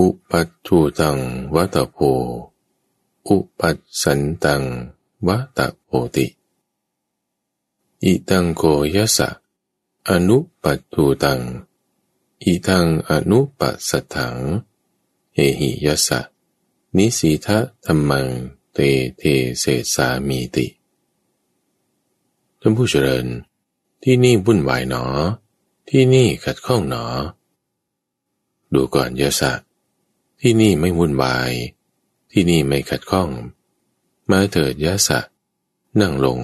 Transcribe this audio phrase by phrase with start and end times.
[0.00, 1.18] อุปัตถุตัง
[1.54, 1.98] วัตโพ
[3.28, 4.62] อุปัสสันตัง
[5.26, 6.26] วัตโพติ
[8.04, 8.62] อิตังโก
[8.94, 9.28] ยสะ
[10.08, 11.40] อนุปัตถุตัง
[12.42, 14.36] อิทังอนุปัสสถัง
[15.34, 16.20] เอหิยสะ
[16.96, 18.26] นิสีทะธรรมัง
[18.72, 18.78] เต
[19.16, 19.22] เท
[19.58, 19.64] เส
[19.94, 20.66] สามีติ
[22.60, 23.26] ท่านผู้เจริญ
[24.02, 25.04] ที่นี่วุ่นวายหนอ
[25.88, 27.04] ที่นี่ขัดข้องหนอ
[28.72, 29.52] ดูก่อนยศะ
[30.46, 31.52] ที่นี่ไม่วุ่นวาย
[32.32, 33.30] ที่นี่ไม่ขัดข้อง
[34.30, 35.20] มาเถิดยศะ
[36.00, 36.38] นั่งลง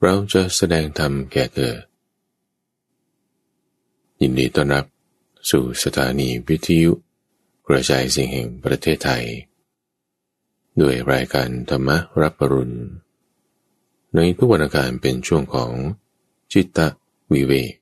[0.00, 1.74] เราจะแสดงธรรมแก่เธอ
[4.20, 4.84] ยินดีต้อนรับ
[5.50, 6.92] สู่สถานีวิทยุ
[7.66, 9.24] กระจายเสียงแห่งประเทศไทย
[10.80, 11.88] ด้วยรายการธรรม
[12.20, 12.76] รับปรุณ
[14.14, 15.72] ในทุกวันอาการเป็นช่วงของ
[16.52, 16.88] จิตตะ
[17.32, 17.72] วิเวก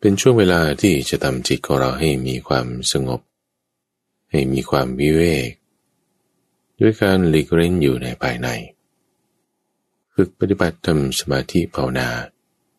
[0.00, 3.22] เป็นช่วงเวลาที่จะทำจิตของเราให้มีความสงบ
[4.32, 5.50] ให้มีความวิเวก
[6.80, 8.48] ด้วยการหลีกเล่นอยู่ในภายใน
[10.14, 12.08] ฝึกปฏิบัติทำสมาธิภาวนา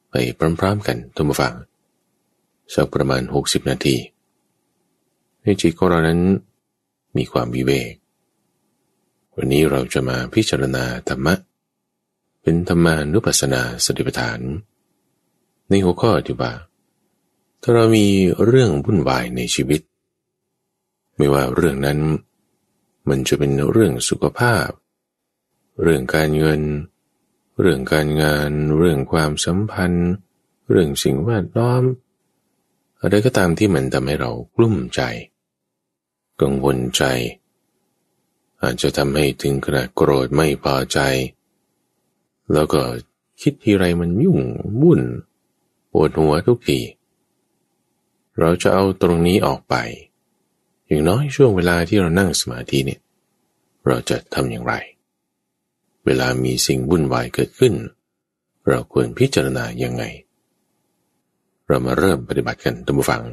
[0.10, 0.16] ไป
[0.60, 1.56] พร้อมๆกันทุกฝั่ง
[2.74, 3.98] สักประมาณ 60 นาที
[5.44, 6.22] ให้จิตของเรานั้น
[7.18, 7.92] มีความวิเวก
[9.36, 11.36] วันนี้เราจะมาพิจารณาธรรมะ
[12.42, 14.40] เป็นธรรมานุปัสสนาสติปัฏฐาน
[15.70, 16.54] ในหัวข้อที่ว่า
[17.62, 18.08] ถ้าเรามี
[18.46, 19.82] เรื่องวุ่นวายในชีวิต
[21.24, 22.00] ไม่ว่าเรื่องนั้น
[23.10, 24.68] มันจะเป็นเรื่องสุขภาพ
[25.84, 26.62] เรื่องการเงิน
[27.62, 30.10] เรื่องการงาน เรื่องความสัมพันธ์
[30.70, 31.84] เรื่องสิ่งแวดล้อม
[33.00, 35.02] อะไรก็ตามที่มันทำให้เรากลุ้มใจ
[36.42, 37.04] กังวลใจ
[38.62, 41.00] อาจจะทำให้ถึงขนาดโกรธไม่พอใจ
[42.54, 42.82] แล้วก็
[43.42, 44.40] คิดทีไรมันยุ่ง
[44.82, 45.02] วุ่น
[45.92, 46.80] ปวดหัวทุกที
[48.40, 49.76] เราจะเอาตรงนี้ออกไป
[50.88, 53.00] อย่างน้อยช่วงเวลาที่เรานั่งสมาธิเนี่ย
[53.88, 54.74] เราจะทำอย่างไร
[56.06, 57.74] เวลามีสิ่งวุ่นวายเกิดขึ้น
[58.70, 60.04] เราควรพิจารณายังไง
[61.68, 63.24] เรามาเริ่มปฏิบัติกันตัมบูฟัง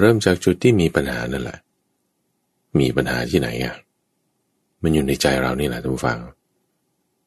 [0.00, 1.58] เริ่มจากจุดที่มีปัญหานั่นแหละ
[2.78, 3.74] มีปัญหาที่ไหนอะ
[4.82, 6.18] มันอยู่ในใจเรานี่แหละตัมบูฟัง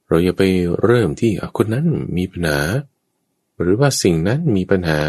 [0.07, 0.44] เราอย่าไป
[0.84, 1.85] เริ่มที่คนนั้น
[2.17, 2.59] มีปัญหา
[3.62, 5.01] หรือว่าสิ่งนั้นมีปัญหา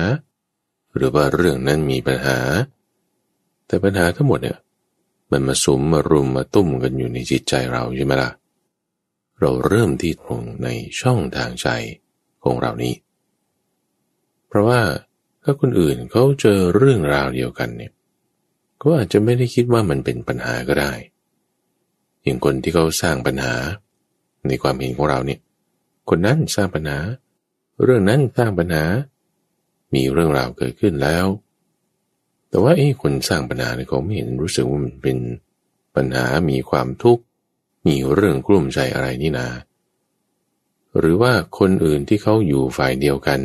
[0.95, 2.39] หรือว่าเรื่องนั้นมีปัญหา
[3.69, 4.59] แต่ปัญหาทั้งหมดเนี่ย
[5.31, 8.31] มันมาสุมมารุมมาตุ้มกันอยู่ในจิตใจเราใช่ไหมล่ะ
[9.41, 10.69] เราเริ่มที่ตรงใน
[11.01, 11.69] ช่องทางใจ
[12.45, 12.95] ของเรานี้
[14.49, 14.81] เพราะว่า
[15.43, 17.93] ถ้าคนอื่นเขาเจอเรื่องราวเดียวกันเนี่ย
[18.83, 20.93] ก็อาจจะไม่ได้คิดว่ามันเป็นปัญหาก็ได้
[22.23, 23.55] อย่างคนที่เขาสร้างปัญหา
[24.47, 25.41] ในความเห็นของเราเนี่ย
[26.09, 26.99] คนนั้นสร้างปัญหา
[27.83, 28.85] เรื่องนั้นสร้างปัญหา
[29.95, 31.27] มีเรื่องราวเกิดขึ้นแล้ว
[32.49, 35.19] แต่ว่าไอ้คนสร้างปัญหาเนี่ยเขาไม่เห็นรู้สึกว่ามันเป็น
[35.97, 37.23] ปัญหา มีความทุกข์
[37.87, 39.49] มีเรื่องกลุ้มใจอะไรนี่นา
[40.99, 43.41] หรือว่าคนอื่นที่เขาอยู่ฝ่ายเดียวกัน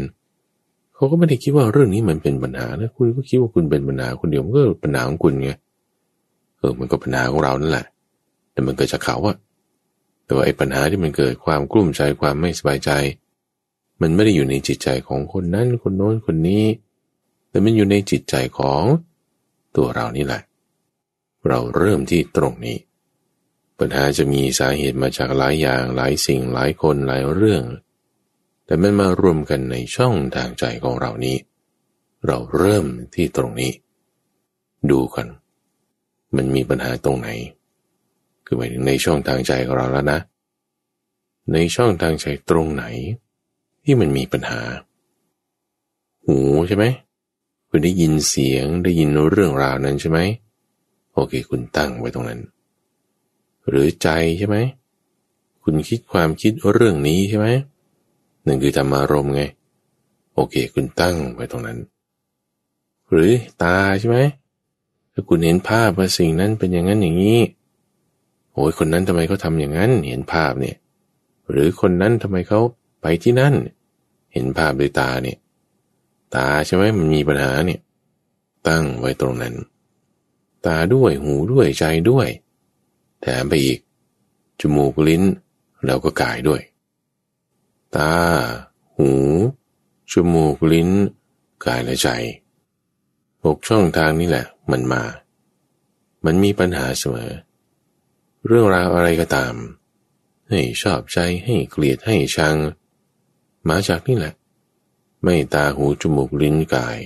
[0.95, 5.51] เขาก็ไม่ได้คิดว่าเรื่องนี้มันเป็นปัญหานะคุณก็คิดว่าคุณเป็นปัญหาคนเดียวมันก็ปัญหาของคุณไง
[6.57, 7.85] เออ มันก็ปัญหาของเรานั่นแหละ
[8.51, 9.37] แต่มันเกิดจากเขาอะ
[10.25, 12.91] แต่ว่าไอ้ปัญหาที่มันเกิดความกลุ้มใจความไม่สบายใจ
[14.01, 16.63] มันไม่ได้อยู่ในจิตใจของคนนั้นคนโน้นคนนี้
[17.53, 18.81] แต่มันอยู่ในจิตใจของ
[19.75, 20.41] ตัวเรานี่แหละ
[21.47, 22.77] เราเริ่มที่ตรงนี้
[23.79, 27.63] ปัญหาจะมีสาเหตุมาจากหลายอย่างหลายสิ่งหลายคนหลายเรื่อง
[28.65, 31.37] แต่มันมารวมกันในช่องทางใจของเรานี้
[32.25, 33.71] เราเริ่มที่ตรงนี้
[34.89, 35.27] ดูกัน
[36.35, 37.29] มันมีปัญหาตรงไหน
[38.45, 40.19] คือหมายถึงในช่องทางใจของเราแล้วนะ
[41.53, 42.85] ในช่องทางใจตรงไหน
[43.83, 44.61] ที่มันมีปัญหา
[46.25, 46.37] หู
[46.67, 46.85] ใช่ไหม
[47.75, 50.19] คุณได้ยินเสียงได้ยินเรื่องราวนั้นใช่ไหม
[51.13, 52.39] โอเค คุณตั้งไว้ตรงนั้น
[53.69, 54.57] หรือใจใช่ไหม
[55.63, 57.47] คุณคิดความคิดเรื่องนี้ใช่ไหม
[58.43, 59.41] หนั่นคือธรรมารมไง
[60.35, 61.77] โอเค คุณตั้งไว้ตรงนั้น
[63.11, 63.31] หรือ
[63.63, 64.17] ตาใช่ไหม
[65.13, 67.39] ถ้าคุณเห็นภาพว่าสิ่งนั้นเป็นอย่างนั้นอย่างนี้
[68.53, 70.77] โอ้ยคนนั้นทำไมเขาทาอย่างนั้น เห็นภาพเนี่ย
[71.49, 72.59] หรือคนนั้นทำไมเขา
[73.01, 73.53] ไปที่นั่น
[74.33, 75.37] เห็นภาพด้วยตาเนี่ย
[76.35, 77.79] ตาใช่ไหมมันมีปัญหาเนี่ย
[78.67, 79.55] ตั้งไว้ตรงนั้น
[80.65, 82.27] ตาด้วยหูด้วยใจด้วย
[83.21, 83.79] แถมไปอีก
[84.59, 85.23] จมูกลิ้น
[85.85, 86.61] แล้วก็กายด้วย
[87.95, 88.13] ตา
[88.97, 89.11] หู
[90.11, 90.89] จมูกลิ้น
[91.65, 92.09] กายและใจ
[93.45, 95.03] หกช่องทางนี้แหละ มันมา
[96.25, 97.31] มันมีปัญหาเสมอ
[98.45, 99.53] เรื่องราวอะไรก็ตาม
[100.49, 102.55] ให้ชอบใจให้เกลียดให้ชัง
[103.69, 104.33] มาจากนี่แหละ
[105.23, 106.97] ไม่ตาหูจมูกลิ้นกาย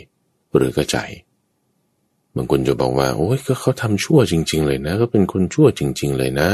[0.55, 0.97] หรือกระใจ
[2.35, 6.49] บางคนจะบอกว่าโอ้ยก็เขาทำชั่วจริง ๆ เลยนะ ก็เป็นคนชั่วจริง ๆ เลยนะ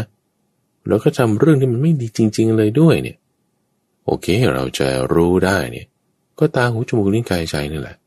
[0.88, 3.18] แล้วก็ทำเรื่องที่มันไม่ดีจริง ๆ เลยด้วยเนี่ย
[4.06, 5.88] โอเค เราจะรู้ได้เนี่ย
[6.40, 7.98] ก็ตาหูจมูกลิ้นกายใจนี่แหละ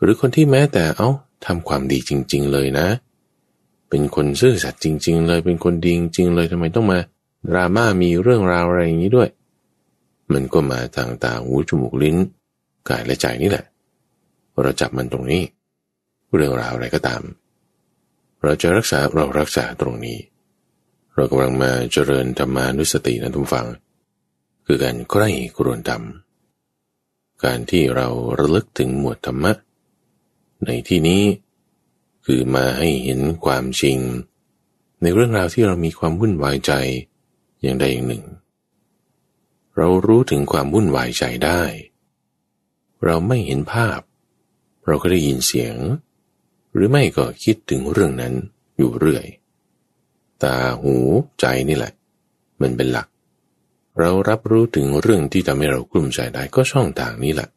[0.00, 1.10] หรือคนที่แม้แต่เอา้า
[1.46, 2.86] ทำความดีจริง ๆ เลยนะ
[3.88, 6.98] เป็นคนซื่อสัตย์จริง ๆ เลย เป็นคนดีจริงๆเลยทำไมต้องมา
[7.50, 9.28] ดราม่ามีเรื่องราวอะไรอย่างนี้ด้วย
[10.32, 12.16] มันก็มาทางตาหูจมูกลิ้น
[12.88, 13.64] กายและใจนี่แหละ
[14.62, 15.42] เราจับมันตรงนี้
[16.34, 17.22] เรื่องราวอะไรก็ตาม
[18.42, 20.18] เราจะรักษาเรารักษาตรงนี้
[21.14, 23.66] เรากำลังมาเจริญธรรมานุสตินะทุกฝัง
[24.66, 26.02] คือการใกล้กรวนธรรม
[27.44, 28.08] การที่เรา
[28.38, 29.52] ระลึกถึงหมวดธรรมะ
[30.66, 31.22] ในที่นี้
[32.26, 33.98] คือมาให้เห็นความจริง
[35.02, 36.72] ในเรื่องราวที่เรามีความวุ่นวายใจ
[37.62, 38.24] อย่างใดอย่างหนึ่ง
[39.76, 41.62] เรารู้ถึงความวุ่นวายใจได้
[43.04, 44.00] เราไม่เห็นภาพ
[44.86, 45.76] เราก็ได้ยินเสียง
[46.74, 48.34] หรือไม่ก็คิดถึงเรื่องนั้น
[48.76, 49.26] อยู่เรื่อย
[50.42, 50.94] ตาหู
[51.40, 51.92] ใจนี่แหละ
[52.60, 53.08] มันเป็นหลัก
[54.00, 57.48] เรารับรู้ถึงเรื่องที่ทำให้เรากลุ้มใจได้ก็ช่องทางนี้แหละ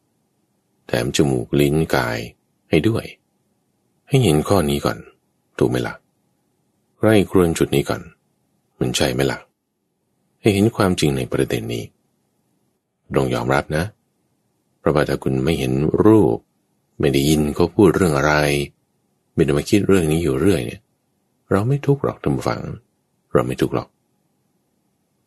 [0.86, 2.18] แถมจมูกลิ้นกาย
[2.70, 3.04] ให้ด้วย
[4.08, 4.98] ให้เห็นข้อนี้ก่อน
[5.58, 5.94] ถูกไหมละ่ะ
[7.00, 8.02] ไร่ครวนจุดนี้ก่อน
[8.80, 9.38] มันใช่ไหมละ่ะ
[10.40, 11.84] ให้เห็นความจริงในประเด็นนี้
[13.16, 15.72] ต้องยอมรับนะเราะว่าถ้าคุณไม่เห็น
[16.04, 16.36] รูป
[17.00, 18.34] ไม่ได้ยินเขาพูดเรื่องอะไร
[19.34, 20.80] ไม่ได้มาคิดเรื่องนี้อยู่เรื่อยเนี่ย
[21.50, 22.60] เราไม่ทุกข์หรอกท่านฟัง
[23.32, 23.88] เราไม่ทุกข์หรอก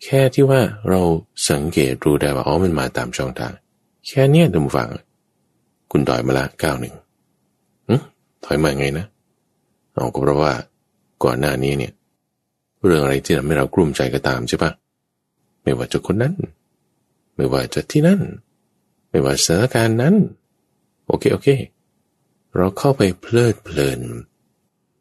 [0.03, 1.01] แค่ที่ว่าเรา
[1.49, 3.53] สังเกตรู้ได้ว่าอ๋อมันมาตามช่องทาง
[4.07, 4.89] แค่เนี้ยท่านฟัง
[5.91, 6.95] คุณถอยมาละก้าวหนึ่ง
[8.45, 9.05] ถอยมาไงนะ
[9.93, 10.53] เอาก็เพราะว่า
[11.23, 11.93] ก่อนหน้านี้เนี่ย
[12.85, 14.71] เรื่องอะไรที่ทำให้เรากลุ้มใจก็ตามใช่ปะ
[15.63, 16.33] ไม่ว่าจะคนนั้น
[17.35, 18.19] ไม่ว่าจะที่นั่น
[19.11, 20.15] ไม่ว่าสถานการณ์นั้น
[21.07, 21.49] โอเค โอเค
[22.55, 24.01] เราเข้าไปเพลิดเพลิน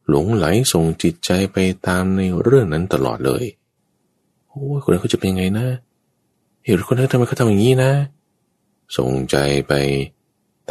[0.08, 3.44] หลงไหลส่งจิตใจไปตามในเรื่องนั้นตลอดเลย
[4.48, 5.66] โอ้คนนั้นเขาจะเป็นยังไงนะ
[6.64, 7.92] เห็นคนนั้นทำไมเขาทำอย่างนี้นะ
[8.98, 9.36] ส่งใจ
[9.68, 9.74] ไป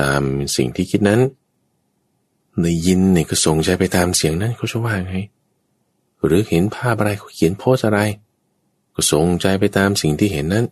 [0.02, 0.22] ตาม
[0.56, 1.20] สิ่งที่คิดนั้น
[2.62, 5.16] ได้ยินเนี่ยก็ส่งใจไปตามเสียงนั้นเขาจะว่าไง
[6.26, 8.00] หรือเห็นภาพอะไรเขาเขียนโพสอะไร
[8.96, 10.66] ก็ส่งใจไปตามสิ่งที่เห็นนั้น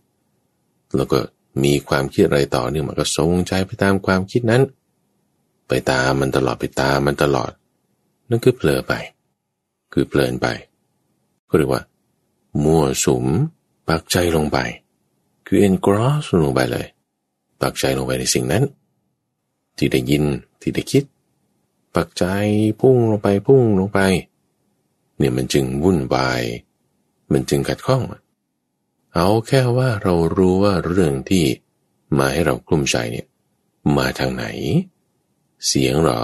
[0.95, 1.19] แล้วก็
[1.63, 4.63] มีความคิดอะไรต่อเนื่องมันก็ส่งใจไปตามความคิดนั้น
[5.67, 7.51] ไปตามมันตลอดไปตามมันตลอด
[8.29, 8.93] นั่นคือเผลอไป
[9.93, 10.47] คือเพลินไป
[11.49, 11.83] ก็เรียกว่า
[12.63, 13.25] มั่วสุม
[13.87, 14.57] ปักใจลงไป
[15.47, 16.87] คือ engross ลงไปเลย
[17.61, 18.63] ปักใจลงไปในสิ่งนั้น
[19.77, 20.23] ที่ได้ยิน
[20.61, 21.03] ที่ได้คิด
[21.95, 22.25] ปักใจ
[22.79, 23.99] พุ่งลงไปพุ่งลงไป
[25.17, 26.41] เนี่ยมันจึงวุ่นวาย
[27.31, 31.45] มันจึงขัดข้องเเอาแค่ว่าเรารู้ว่าเรื่องที่
[32.17, 33.27] มาให้เรากลุ้มใจเนี่ย
[33.97, 34.45] มาทางไหน
[35.67, 36.23] เสียงหรอ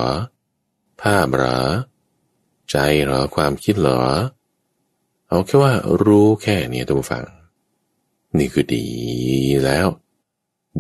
[1.02, 1.60] ภาพหรอ
[2.72, 4.02] ใจหรอความคิดหรอ
[5.28, 5.74] เอาแค่ว่า
[6.06, 7.24] รู้แค่นี้ตัวฟัง
[8.38, 8.88] นี่คือดี
[9.66, 9.88] แล้ว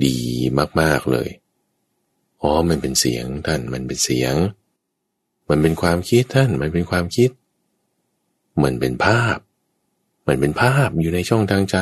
[0.06, 0.18] ดี
[0.82, 1.30] มากๆเลย
[2.42, 4.36] อ๋อมันเป็นเสียงท่านมันเป็นเสียง
[5.50, 7.30] มันเป็นความคิดท่านมันเป็นความคิด
[8.64, 9.38] มันเป็นภาพ
[10.28, 11.78] มันเป็นภาพอยู่ในช่องทางใจ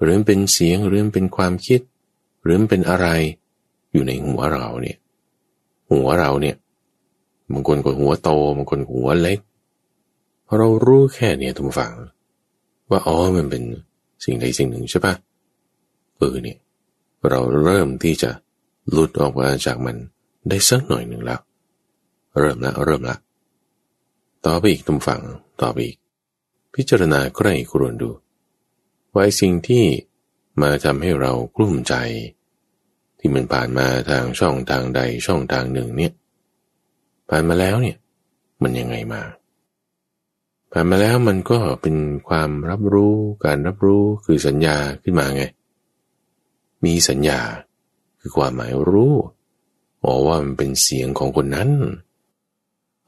[0.00, 1.80] หรือเป็นเสียงหรือเป็นความคิด
[2.42, 3.06] หรือเป็นอะไร
[3.92, 4.96] อยู่ในหัวเราเนี่ย
[5.90, 6.56] หัวเราเนี่ย
[7.52, 9.38] บางคนก็หัวโตบางคนหัวเล็ก
[10.56, 11.94] เรารู้แค่เนี่ยทุกฝัง
[12.90, 13.62] ว่าอ๋อมันเป็น
[14.24, 15.14] สิ่งใดสิ่งหนึ่งใช่ปะ
[16.18, 16.58] เออเนี่ย
[17.28, 18.30] เราเริ่มที่จะ
[18.90, 19.96] หลุดออกมาจากมัน
[20.48, 21.40] ได้สักหน่อยหนึ่งแล้ว
[22.38, 23.16] เริ่มละเริ่มละ
[24.46, 25.20] ต่อไปอีกทุกฝัง
[25.62, 25.98] ต่อไปอีก
[26.74, 28.10] พิจารณาใกล้ครวนดู
[29.14, 29.84] ว่าสิ่งที่
[30.62, 31.94] มาทำให้เรากลุ้มใจ
[33.18, 36.12] ที่มันผ่านมาทางช่องทางใดช่องทางหนึ่งเนี่ย
[37.28, 37.96] ผ่านมาแล้วเนี่ย
[38.62, 39.22] มันยังไงมา
[40.72, 41.96] ผ่านมาแล้วมันก็เป็น
[42.28, 45.42] ความรับรู้การรับรู้คือสัญญาขึ้นมาไง
[46.84, 47.40] มีสัญญา
[48.20, 49.14] คือความหมายรู้
[50.04, 51.70] บอกว่ามันเป็นเสียงของคนนั้น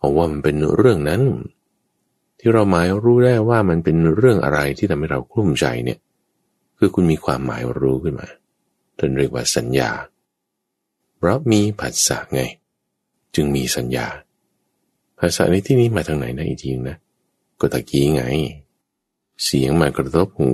[0.01, 1.23] บอกว่ามันเป็นเรื่องนั้น
[2.45, 5.99] ที่เราหมายรู้ได้ว่ามันเป็นเรื่องอะไรที่ทำให้เรากลุ้มใจเนี่ย
[6.79, 8.29] คือคุณมีความหมายรู้ขึ้นมา
[8.99, 9.91] จนเรียกว่าสัญญา
[11.17, 12.43] เพราะมีผัสสะไง
[13.35, 14.07] จึงมีสัญญา
[15.19, 16.99] ภาษาในที่นี้มาทางไหนนะอีกทีนะ
[17.61, 18.23] ก็ตะกี้ไง
[19.45, 20.53] เสียงมากระทบหู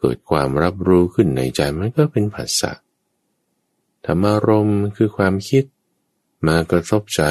[0.00, 2.72] เกิดความรับรู้ขึ้นในใจมันก็เป็นผัสสะ
[4.04, 5.64] ธรรมารมคือความคิด
[6.46, 7.22] มากระทบใจ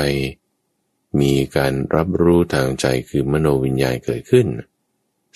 [1.19, 4.47] มีการรับรู้ทางใจคือมโนวิญญาณเกิดขึ้น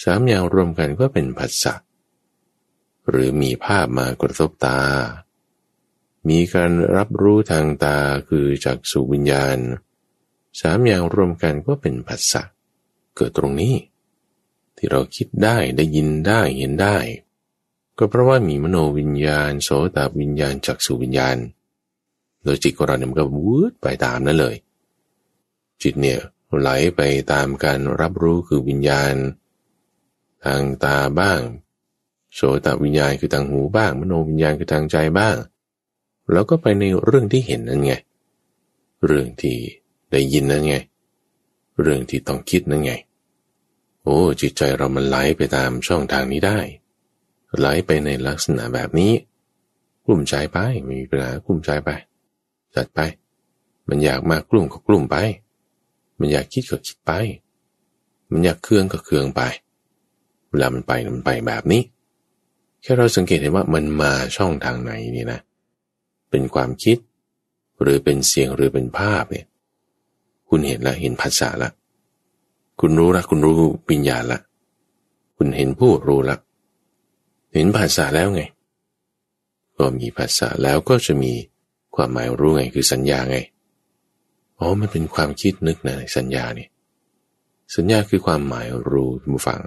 [0.04, 1.74] สามอย่างรวมกันก็เป็นผัสสะ
[3.10, 4.82] หรือมีภาพมากระทบตา
[6.30, 7.98] มีการรับรู้ทางตา
[8.30, 9.58] คือจากสุวิญญาณ
[10.62, 12.44] สามอย่างรวมกันก็เป็นผัสสะ
[13.16, 13.76] เกิดตรงนี้
[14.78, 16.98] ที่เราคิดได้ได้ยินได้เห็นได้
[17.98, 21.38] ก็เพราะว่ามีมโนวิญญาณ โสตวิญญาณจักสุวิญญาณ
[22.44, 24.56] โดยจิตของเราเนี่ยมันก็วูดไปตามนั้นเลย
[25.84, 26.20] จิตเนี่ย
[26.60, 27.02] ไหลไป
[27.32, 29.14] ตามการรับรู้คือวิญญาณ
[30.46, 31.40] ทางตาบ้าง
[32.34, 35.36] โสตวิญญาณคือทางหูบ้าง มโนวิญญาณคือทางใจบ้าง
[36.32, 37.94] แล้วก็ไปในเรื่องที่เห็นนั่นไง
[39.06, 39.58] เรื่องที่
[40.12, 40.76] ได้ยินนั่นไง
[41.82, 42.92] เรื่องที่ต้องคิดนั่นไง
[44.04, 46.60] โอ้จิตใจเรามันไหลไปตามช่องทางนี้ได้
[47.58, 49.14] ไหลไปในลักษณะแบบนี้
[50.06, 51.90] กลุ่มใจไปไม่มีปัญหากลุ่มใจไป
[52.76, 53.00] จัดไป
[53.88, 55.16] มันอยากมากกลุ่มก็กลุ่มไป
[56.20, 57.12] มันอยากคิดก็คิดไป
[58.32, 59.42] มันอยากเครื่องก็เครื่องไป
[60.50, 61.82] เวลามันไปมันไปแบบนี้
[62.82, 65.40] แค่เราสังเกตเห็นว่ามันมาช่องทางไหนนี่นะ
[66.30, 66.98] เป็นความคิด
[67.82, 69.46] หรือเป็นเสียงหรือเป็นภาพเนี่ย
[70.50, 71.70] คุณเห็นละเห็นภาษาละ
[72.80, 73.56] คุณรู้ละคุณรู้
[73.88, 74.40] ปัญญาละ
[75.38, 76.38] คุณเห็นผู้รู้ละ
[77.54, 78.42] เห็นภาษาแล้วไง
[79.78, 81.34] ก็มีภาษาแล้วก็จะมี
[81.96, 83.38] ความหมายรู้ไงคือสัญญาไง
[84.60, 86.68] อ๋อ มันเป็นความคิดนึกนะสัญญานี่
[87.76, 89.62] สัญญาคือความหมายรู้ทุกฝัง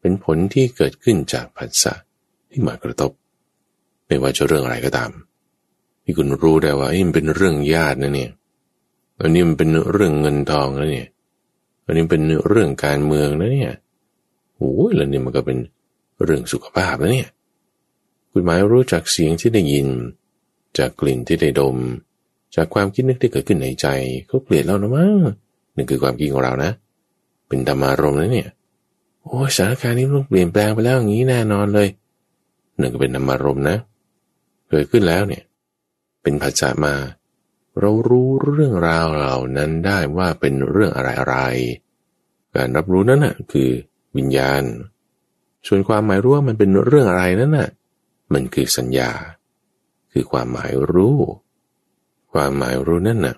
[0.00, 1.94] เป็นผลที่เกิดขึ้นจากภาษา
[2.50, 3.12] ที่มากระทบ
[4.06, 5.10] ไม่ว่าจะเรื่องอะไรก็ตาม
[6.04, 8.30] ที่คุณรู้ได้ว่ามันเป็นเรื่องญาตินะเนี่ย
[9.20, 11.08] อันนี้มันเป็นเรื่องเงินทองแล้วเนี่ย
[11.86, 13.72] อันนี้เป็นเรื่องการเมืองนะเนี่ย
[14.56, 15.58] โอ้ยแล้วนี่มันก็เป็น
[16.24, 17.30] เรื่องสุขภาพนะเนี่ย
[18.30, 19.88] คุณหมายรู้จากเสียงที่ได้ยิน
[20.78, 21.76] จากกลิ่นที่ได้ดม
[22.54, 23.86] จากความคิดนึกที่เกิดขึ้นในใจ
[24.26, 25.14] เขาเปลี่ยนแล้วนะมั้ง
[25.74, 26.70] นั่นคือความคิดของเรานะ
[27.48, 28.48] เป็นธรรมารมณ์นะเนี่ย
[29.24, 31.88] โอ้สถานการณ์นี้ต้องเปลี่ยนแปลงไปแล้วอย่างนี้แน่นอนเลย
[32.80, 33.76] นั่นก็เป็นธรรมารมณ์นะ
[34.70, 35.42] เกิดขึ้นแล้วเนี่ย
[36.22, 36.94] เป็นภาษามา
[37.80, 41.36] เรารู้เรื่องราวเหล่านั้นได้ว่าเป็นเรื่องอะไรอะไร
[42.56, 43.70] การรับรู้นั้นน่ะ คือ
[44.16, 44.62] วิญญาณ
[45.66, 47.68] ส่วนความหมายรู้ว่ามันเป็นเรื่องอะไรนั้นน่ะ
[48.32, 49.10] มันคือสัญญา
[50.12, 51.16] คือความหมายรู้
[52.32, 53.36] ความหมายรู้นั่นน่ะ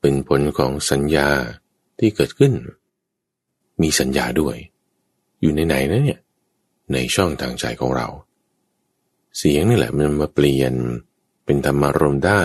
[0.00, 1.28] เป็นผลของสัญญา
[1.98, 2.52] ที่เกิดขึ้น
[3.82, 4.56] มีสัญญาด้วย
[5.40, 6.20] อยู่ในไหนนะเนี่ย
[6.92, 8.08] ในช่องทางใจของเรา
[9.36, 10.74] เสียงนี่แหละมันมาเปลี่ยน
[11.44, 12.42] เป็นธรรมารมได้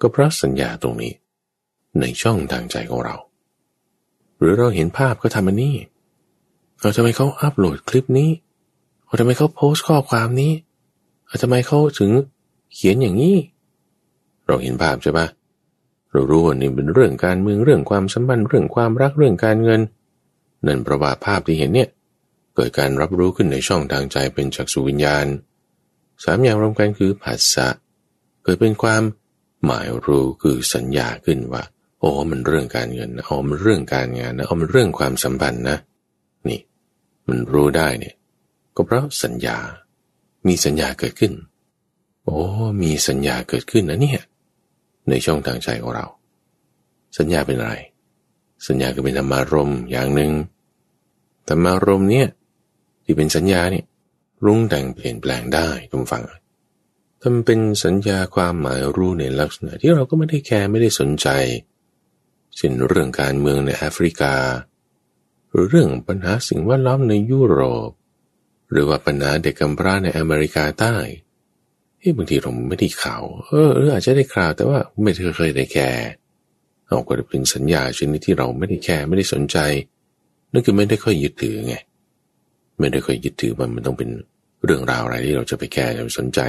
[0.00, 1.12] ก็เพราะสัญญาตรงนี้
[2.00, 3.16] ในช่องทางใจของเรา
[4.38, 5.76] หรือเราเห็นภาพก็ทำอันนี้
[6.80, 8.30] เราทำไมเขาอัปโหลดคลิปนี้
[9.04, 10.52] เราทำไมเขาโพสต์ข้อความนี้
[11.26, 12.10] เราทำไมเขาถึง
[12.74, 13.36] เขียนอย่างนี้
[14.46, 15.26] เราเห็นภาพใช่ปะ
[16.12, 19.80] เรารู้ว่านี่เป็นเรื่องการเมืองเรื่องความสัมพันธ์เรื่องความรักเรื่องการเงิน
[20.66, 21.88] นั่นประวัติภาพที่เห็นเนี่ย
[22.54, 25.26] เกิดการรับรู้ขึ้นในช่องทางใจเป็นจักษุวิญญาณ
[26.24, 27.68] สามอย่างรวมกันคือผัสสะ
[28.42, 29.02] เกิดเป็นความ
[29.64, 31.62] หมายรู้คือสัญญาขึ้นว่า
[32.00, 35.78] โอ้มันเรื่องการเงินนะอ๋อมันเรื่องการงานนะอ๋อมันเรื่องความสัมพันธ์นะ
[36.48, 36.60] นี่
[37.28, 38.14] มันรู้ได้เนี่ย
[38.76, 39.58] ก็เพราะสัญญา
[40.46, 41.32] มีสัญญาเกิดขึ้น
[42.24, 42.38] โอ้
[42.82, 44.20] มีสัญญาเกิดขึ้นนะเนี่ย
[45.08, 46.06] ในช่องทางใจของเรา
[47.18, 47.74] สัญญาเป็นอะไร
[48.68, 50.32] สัญญาก็เป็นธรรมารมอย่างหนึ่ง
[51.48, 52.28] ธรรมารมเนี่ย
[53.04, 53.84] ที่เป็นสัญญาเนี่ย
[54.44, 56.24] รุงแต่งเปลี่ยนแปลงได้ทุกฝัง
[57.22, 61.28] ทำเป็นสัญญาความหมายรู้ในลักษณะ ที่เราก็ไม่ได้แคร์ไม่ได้สนใจ
[62.56, 64.34] เช่นเรื่องการเมืองในแอฟริกา
[65.50, 67.90] หรือเรื่องปัญหาสิ่งแวดล้อมในยุโรป
[68.70, 70.96] หรือว่าปัญหาเด็กกำพร้าในอเมริกาใต้
[72.02, 76.06] ที่บางทีเราไม่ได้ข่าวเออหรืออาจจะได้ข่าวแต่ว่าไม่เคยได้แคร์
[76.86, 79.58] เอาก็เป็นสัญญาชนิดที่เราไม่ได้แคร์ไม่ได้สนใจ
[80.52, 81.74] นั่นคือไม่ได้ค่อยยึดถือไง
[82.78, 84.10] ไม่ได้ค่อยยึดถือว่ามันต้องเป็น
[84.64, 86.40] เรื่องราวอะไรที่เราจะไปแคร์จะไปสนใจ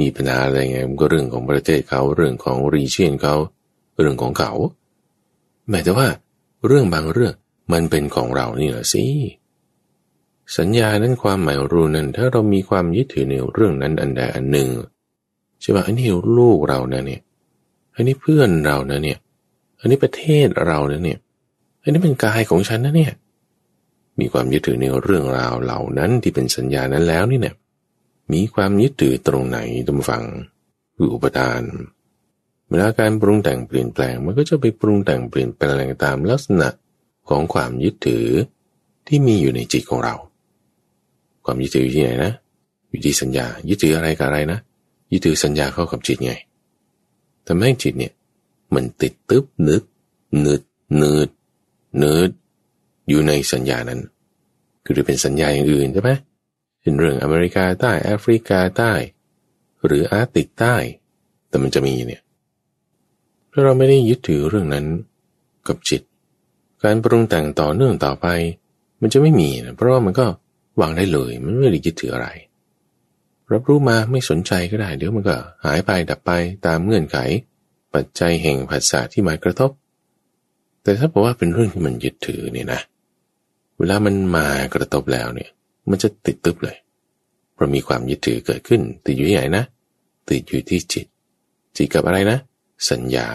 [0.00, 3.34] มีปัญหาอะไรไงมันก็เรื่องของประเทศเขาเรื่องของรีเชียนเขา
[4.00, 4.52] เรื่องของเขา
[5.68, 6.08] แม้แต่ว่า
[6.66, 7.34] เรื่องบางเรื่อง
[7.72, 9.04] มันเป็นของเรานี่แหละสิ
[10.56, 14.68] สัญญานั้นความหมายรู้นั้น ถ้าเรามีความยึดถือในเรื่องนั้นอันใดอันหนึ่ง
[15.60, 16.06] ใช่ไหมอันนี้
[16.38, 17.20] ลูกเรานะเนี่ย
[17.94, 19.18] อันนี้เพื่อนเรานะเนี่ย
[19.80, 21.18] อันนี้ประเทศเรานะเนี่ย
[21.82, 23.12] อันนี้เป็นกายของฉันนะเนี่ย
[24.20, 27.56] มีความยึดถือในเรื่องราวเหล่านั้นที่เป็นสัญญานั้นแล้วนี่เนี่ย
[28.32, 30.22] มีความยึดถือตรงไหนตุมฟัง
[30.96, 31.62] คืออุปทาน
[32.68, 36.68] เวลาการปรุงแต่งเปลี่ยนแปลงมันก็จะไปปรุงแต่งเปลี่ยนแปลงตามลักษณะ
[37.28, 38.26] ของความยึดถือ
[39.06, 40.14] ที่มีอยู่ในจิตของเรา
[41.44, 42.32] ความยึดถืออยู่ที่ไหนนะ
[42.90, 44.58] อยู่ที่สัญญายึดถืออะไรกับอะไรนะ
[45.12, 46.32] ยึดถือสัญญาเข้ากับจิตไง
[47.46, 48.12] ทำให้จิตเนี่ย
[48.74, 49.82] มันติดตึ๊บนึก
[50.44, 50.62] นึด
[51.02, 51.28] นืด
[52.02, 52.30] นืด
[53.08, 54.00] อยู่ในสัญญานั้น
[54.84, 56.10] คือเป็นสัญญาอย่างอื่นใช่ไหม
[56.80, 58.92] เช่นเรื่องอเมริกาใต้แอฟริกาใต้
[59.86, 60.76] หรืออาร์ติกใต้
[61.48, 62.22] แต่มันจะมีเนี่ย
[63.52, 64.86] ถ้าเราไม่ได้ยึดถือเรื่องนั้น
[65.68, 66.02] กับจิต
[66.82, 68.26] การปรุงแต่งต่อเนื่องต่อไป
[69.00, 70.26] มันจะไม่มีนะเพราะว่ามันก็
[70.80, 72.28] วางได้เลยมันไม่ได้ยึดถืออะไร
[73.52, 76.30] รับรู้มาไม่สนใจก็ได้ เดี๋ยวมันก็หายไปดับไป
[76.66, 77.18] ตามเงื่อนไข
[77.94, 79.70] ปัจจัยแห่งภาษาที่มากระทบ
[80.82, 82.80] แต่ถ้าบอกว่าเป็นเรื่องที่มันยึดถือเนี่ยนะ
[83.78, 85.50] เวลามันมากระทบแล้วเนี่ย
[85.90, 86.76] มันจะติดตึบเลย
[87.54, 89.64] เพราะมีความยึดถือเกิดขึ้นติดอยู่ที่ไหนนะ
[90.30, 91.06] ติดอยู่ที่จิต
[91.76, 92.38] จิตกับอะไรนะ
[92.90, 93.28] สัญญา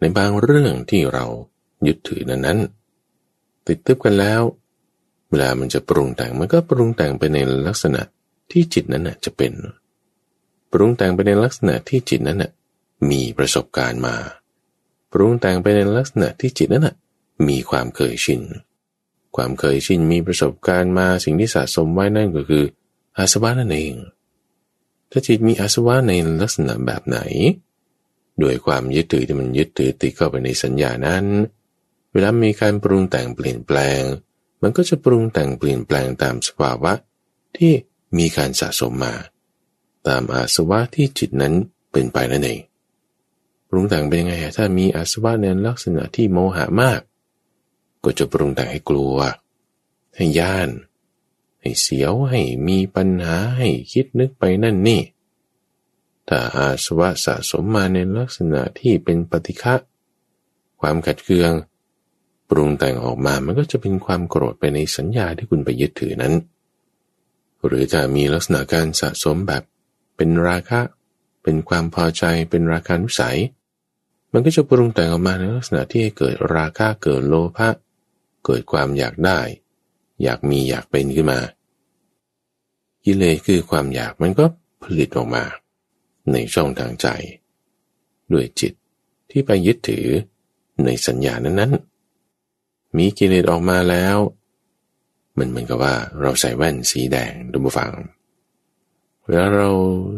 [0.00, 1.24] ในบางเรื่องที่เรา
[1.86, 2.58] ยึดถือนั้นนั้น
[3.66, 4.40] ติดตึบกันแล้ว
[5.34, 8.02] วลามันจะปรุงแต่งมันก็ปรุงแต่งไปในลักษณะ
[8.50, 9.52] ที่จิตนั้นน่ะจะเป็น
[10.72, 12.50] ปรุงแต่งไปในลักษณะที่จิตนั้นน่ะ
[13.10, 14.16] มีประสบการณ์มา
[15.12, 16.94] ปรุงแต่งไปในลักษณะที่จิตนั้นน่ะ
[17.48, 18.42] มีความเคยชิน
[19.36, 22.64] ความเคยชินมีประสบการณ์มาสิ่งที่สะสมไว้นั่นก็คือ
[23.18, 23.94] อาสวะนั่นเอง
[25.10, 27.18] ถ้าจิตมีอาสวะในลักษณะแบบไหน
[28.42, 31.24] ด้วยความยึดถือที่มันยึดถือติดเข้าไปในสัญญานั้น
[32.12, 34.00] เวลามีการปรุงแต่งเปลี่ยนแปลง
[34.66, 36.92] มันก็จะปรุงแต่งเปลี่ยนแปลงตามสภาวะ
[37.56, 37.72] ที่
[38.18, 39.14] มีการสะสมมา
[40.06, 41.54] ตามอาสวะที่จิตนั้น
[41.92, 42.60] เป็นไปนั่นเอง
[43.68, 47.00] ปรุงแต่งเป็นยังไงถ้ามีอาสวะในลักษณะที่โมหะมาก
[48.04, 49.16] ก็จะปรุงแต่งให้กลัว
[50.16, 50.70] ให้ย่าน
[51.60, 55.02] ให้เสียว ให้มีปัญหา ให้คิดนึกไปนั่นนี่
[56.28, 59.74] ถ้าอาสวะสะสมมาในลักษณะที่เป็นปฏิฆะ
[60.80, 61.52] ความขัดเคือง
[62.50, 66.34] ปรุงแต่งออกมามันก็จะเป็นความโกรธไปในสัญญาที่คุณไปยึดถือนั้น
[67.66, 69.62] หรือจะมีลักษณะการสะสมแบบ
[70.16, 70.80] เป็นราคะ
[71.42, 73.38] เป็นความพอใจเป็นราคานุสัย
[74.32, 77.68] มันก็จะปรุงแต่งออกมาในลักษณะที่ให้เกิดราคะเกิดโลภะ
[78.44, 79.40] เกิดความอยากได้
[80.22, 81.40] อยากมีอยากเป็นขึ้นมา
[83.04, 84.44] กิเลสคือความอยากมันก็
[84.82, 85.44] ผลิตออกมา
[86.32, 87.06] ในช่องทางใจ
[88.32, 88.72] ด้วยจิต
[89.30, 90.06] ที่ไปยึดถือ
[90.84, 91.93] ในสัญญานั้นๆ
[92.96, 94.16] มีกิเลสออกมาแล้ว
[95.38, 97.92] มันเหมือนกับว่าเราใส่แว่นสีแดงดูบูฟัง
[99.24, 99.70] เวลาเรา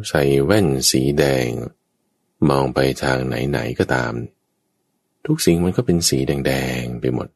[0.09, 1.47] ใส่แว่นสีแดง
[2.49, 4.13] มองไปทางไหนๆก็ตาม
[5.27, 7.29] ทุกสิ่งมันก็เป็นสีแดงๆไปหมด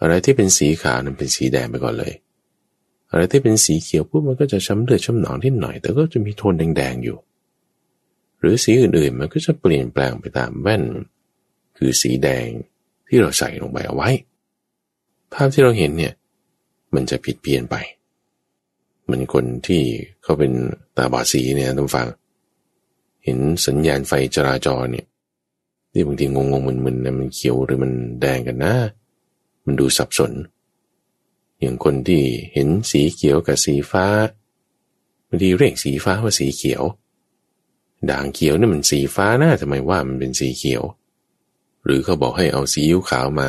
[0.00, 2.12] อะไรที่เป็นสีขาวนั้นเป็นสีแดงไปก่อนเลย
[3.10, 7.18] อะไรที่เป็นสีเขียวปุ๊บมันก็จะช้ำเลือดช้ำหนองนิดหน่อย แต่ก็จะมีโทนแดงๆอยู่
[8.40, 10.84] หรือสีอื่นๆมันก็จะเปลี่ยนแปลงไปตามแว่น
[11.76, 12.46] คือสีแดง
[13.08, 14.08] ที่เราใส่ลงไปเอาไว้
[15.32, 16.12] ภาพที่เราเห็นเนี่ย
[16.94, 17.76] มันจะผิดเพี้ยนไป
[19.04, 19.82] เหมือนคนที่
[20.22, 20.52] เขาเป็น
[20.96, 22.06] ตาบอดสีเนี่ยต้องฟัง
[23.24, 25.06] เห็นสัญญาณไฟจราจรเนี่ย
[25.92, 28.74] ที่บางทีงงๆมึนๆนะมันเขียวหรือมันแดงกันนะ
[29.64, 30.32] มันดูสับสน
[31.60, 34.06] อย่างคนที่เห็นสีเขียวกับสีฟ้า
[35.28, 36.82] บางทีเรียกสีฟ้าว่าสีเขียว
[38.10, 40.82] ด่างเขียวนี่มันสีฟ้าน่าทำไมว่ามันเป็นสีเขียว
[41.84, 43.48] หรือเขาบอกให้เอาสีอิ้วขาวมา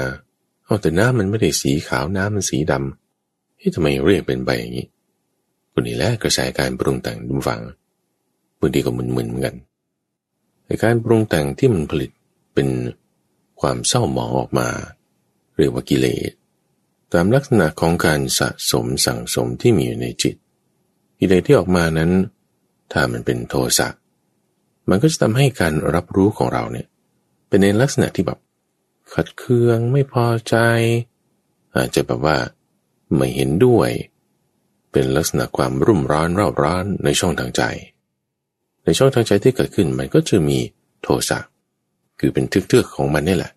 [0.69, 4.87] เอาแต่น้ำมันไม่ได้สีขาวน้ำมันสีดำเฮ้ยทำไมเรียกเป็นใบอย่างนี้
[5.71, 7.61] คนนี้แหละกระแสการปรุงแต่งดุมฟัง
[8.59, 9.55] บางทีก็มึนๆเหมือนกัน
[10.65, 12.11] ในการปรุงแต่งที่มันผลิต
[12.53, 12.67] เป็น
[13.61, 14.67] ความเศร้าหมองออกมา
[15.57, 16.31] เรียกว่ากิเลส
[17.13, 20.35] ตามลักษณะของการสะสมสั่งสมที่มีอยู่ในจิต
[21.19, 22.11] กิเลสที่ออกมานั้น
[22.91, 23.87] ถ้ามันเป็นโทสะ
[24.89, 26.87] มันก็จะทำให้การรับรู้ของเราเนี่ย
[27.47, 28.39] เป็นในลักษณะที่แบบ
[29.15, 30.55] ขัดเคืองไม่พอใจ
[31.75, 32.37] อาจจะแบบว่า
[33.15, 33.89] ไม่เห็นด้วย
[34.91, 37.61] เป็นลักษณะความรุ่มร้อนเร่าร้อนในช่องทางใจ
[38.83, 40.59] ในช่องทางใจที่เกิดขึ้นมันก็จะมี
[41.01, 41.39] โทสะ
[42.19, 43.53] คือเป็นทึกๆของมันนี่แหละ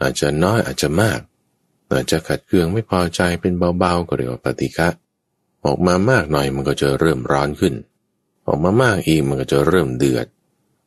[0.00, 1.20] อาจจะน้อยอาจจะมาก
[1.92, 4.88] อาจจะขัดเคืองไม่พอใจเป็นเบาๆก็เรียกว่าปฏิฆะ
[5.64, 7.74] ออกมามากหน่อยมันก็จะเริ่มร้อนขึ้น
[8.46, 10.26] ออกมามากอีกมันก็จะเริ่มเดือด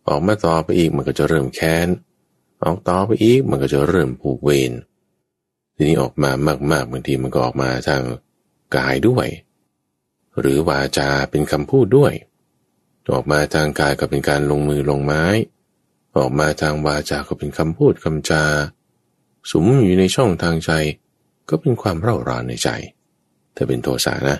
[0.07, 1.87] ออกมาต่อไปอีกมันก็จะเริ่มแค้น
[2.65, 4.71] ออกต่อไปอีกมันก็จะเริ่มผูกเวร
[5.75, 6.31] ทีนี้ออกมา
[6.71, 8.01] มากๆบางทีมันก็ออกมาทาง
[8.75, 9.27] กายด้วย
[10.39, 12.13] หรือวาจาเป็นคำพูดด้วย
[13.13, 15.23] ออกมาทางกายก็เป็นการลงมือลงไม้
[16.17, 18.43] ออกมาทางวาจาก็เป็นคำพูดคำจา
[19.51, 20.71] สมอยู่ในช่องทางใจ
[21.49, 22.69] ก็เป็นความเร่าร้อนในใจ
[23.55, 24.37] ถ้าเป็นโทสะนะ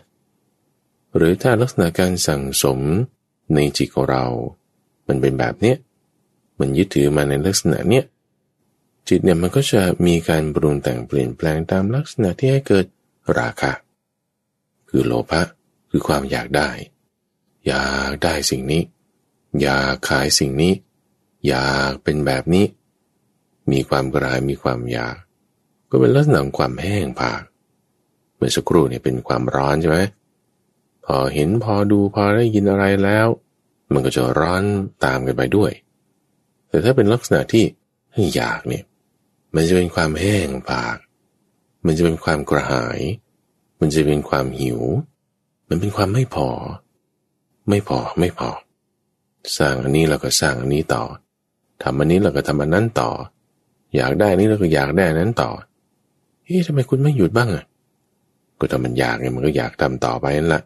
[1.16, 2.80] หรือถ้าลักษณะการสั่งสม
[3.56, 4.26] ในจิตของเรา
[5.08, 5.78] มันเป็นแบบเนี้ย
[6.60, 8.04] มันยึดถือมาในลักษณะเนี้ย
[9.08, 12.86] จิตเนี่ยมันก็จะมีการปรุงแต่งเปลี่ยนแปลงตามลักษณะที่ให้เกิด
[13.38, 13.72] ราคะ
[14.90, 15.42] คือโลภะ
[15.90, 16.70] คือความอยากได้
[17.68, 18.84] อยากได้สิ่งนี้
[19.62, 20.74] อยากขายสิ่งนี้
[21.48, 22.66] อยากเป็นแบบนี้
[23.72, 25.16] มีความกระหายมีความอยาก
[25.90, 27.42] ก็เป็นลักษณะของความแห้งผาก
[28.36, 30.00] เมื่อสักครู่เนี่ยเป็นความร้อนใช่ไหม
[31.06, 33.28] พอเห็นพอดูพอได้ยินอะไรแล้ว
[33.94, 34.64] มันก็จะร้อน
[35.06, 35.72] ตามกันไปด้วย
[36.70, 37.66] แต่ถ้าเป็นลักษณะที่
[38.36, 38.84] อยากเนี่ย
[39.56, 40.98] มันจะเป็นความแห้งปาก
[41.86, 43.00] มันจะเป็นความกระหาย
[43.80, 44.82] มันจะเป็นความหิว
[45.70, 46.50] มันเป็นความไม่พอ
[47.70, 48.50] ไม่พอไม่พอ
[49.58, 51.04] สร้างอันนี้เราก็สร้างอันนี้ต่อ
[51.84, 53.10] ทำอันนี้เราก็ทำอันนั้นต่อ
[53.96, 55.50] อยากได้นี้เราก็อยากได้นั้นต่อ
[56.44, 57.66] เฮ้ยทำไมคุณไม่หยุดบ้างอะ
[58.60, 60.64] ก็ถ้ามันอยากไงมันก็อยากทำต่อไปนั่นแหละ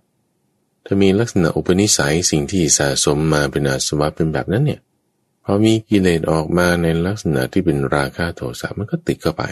[0.86, 4.80] ถ้ามีลักษณะอุปนิสัยสิ่งที่สะสมมาเป็นอาสวะเป็นแบบนั้นเนี่ย
[5.50, 9.44] พอมีกิเลสออกมาในลักษณะที่เป็นราคะโทสะมันก็ติดเข้าไป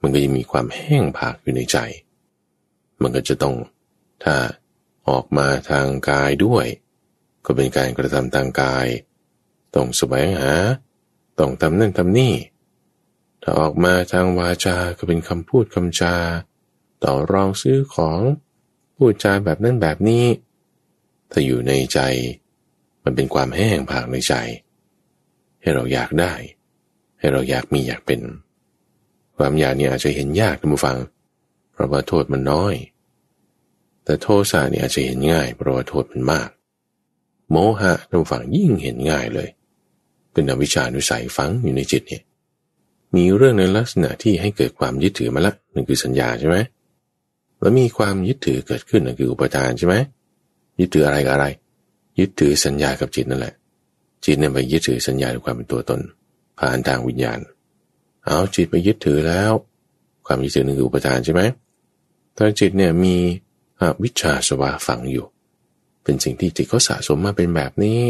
[0.00, 1.78] มันก็จะมีความแห้งผากอยู่ในใจ
[3.02, 3.54] มันก็จะต้อง
[4.24, 4.36] ถ้า
[5.08, 6.66] ออกมาทางกายด้วย
[7.44, 8.86] ก็เป็นการกระทำทางกาย
[9.74, 10.52] ต้องแสวงหา
[11.38, 12.34] ต้องทำนั่นทำนี่
[13.42, 16.14] ถ้าออกมาทางวาจาก็เป็นคำพูดคำจา
[17.04, 18.20] ต่อรองซื้อของ
[18.96, 20.24] พูดจาแบบนั้นแบบนี้
[21.30, 22.00] ถ้าอยู่ในใจ
[23.02, 24.34] มันเป็นความแห้งผากในใจ
[25.64, 26.32] ให้เราอยากได้
[27.18, 28.20] ให้เราอยากมีอยากเป็น
[29.36, 30.96] ความอยากเนี่ยอาจจะเห็นยากนะผู้ฟัง
[31.72, 32.74] เพราะว่าโทษมันน้อย
[34.04, 36.48] แต่โทสะเนี่ยอาจจะเห็นง่ายเพราะว่าโทษมันมาก
[37.50, 39.48] โมหะท่านผู้ฟังยิ่งเห็นง่ายเลย
[40.32, 42.22] เป็นอวิชชานุสัยฝังอยู่ในจิตเนี่ย
[43.16, 46.56] มีเรื่องในลักษณะที่ให้เกิดความยึดถือมาละนั่นคือสัญญาใช่ไหม
[47.60, 49.94] แล้วมีความยึดถือเกิดขึ้นนั่นคืออุปทานใช่ไหม
[50.80, 51.46] ยึดถืออะไรกับอะไร
[52.18, 53.54] ยึดถือสัญญากับจิตนั่นแหละ
[54.24, 56.00] จิตเนี่ยไปยึดถือสัญญาด้วยความเป็นตัวตน
[56.58, 57.38] ผ่านทางวิญญาณ
[58.24, 59.52] เอาจิตไปยึดถือแล้ว
[60.26, 61.42] ความยึดถือนั่นคืออุปทานใช่ไหม
[62.36, 63.16] ตอนจิตเนี่ยมี
[64.02, 65.26] วิชาสวะฝังอยู่
[66.02, 68.00] เป็นสิ่งที่จิตเขาสะสมมาเป็นแบบนี้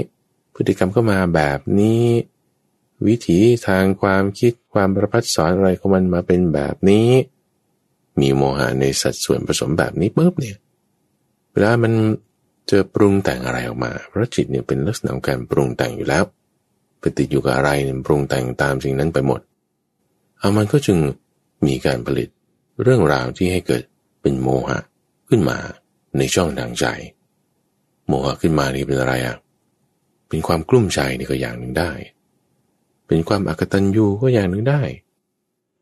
[0.54, 2.04] พฤติกรรมก็มาแบบนี้
[3.06, 7.08] วิถีทางความคิดความประพัดสอนอะไรของมันมาเป็นแบบนี้
[8.20, 10.56] มีโมหะในสัดส่วนผสมแบบนี้ปุ๊บเนี่ย
[11.52, 11.92] เวลามัน
[12.70, 16.24] จอปรุงแต่งอะไรออกมา เพราะจิตเนี่ยเป็นลักษณะของการปรุงแต่งอยู่แล้ว
[17.00, 17.70] ไปติดอยู่กับอะไร
[18.06, 19.40] ปรุงแต่งตามสิ่งนั้นไปหมด
[20.38, 20.98] เอามันก็จึง
[21.66, 22.28] มีการผลิต
[22.82, 23.82] เรื่องราวที่ให้เกิด
[24.22, 24.78] เป็นโมหะ
[25.28, 25.58] ขึ้นมา
[26.18, 26.86] ในช่องทางใจ
[28.06, 29.36] โมหะขึ้นมานี่เป็นอะไรอะ
[30.28, 31.90] เป็นความกลุ้มใจนี่ก็อย่างหนึ่งได้
[33.06, 34.82] เป็นความอกตัญญูก็อย่างหนึ่งได้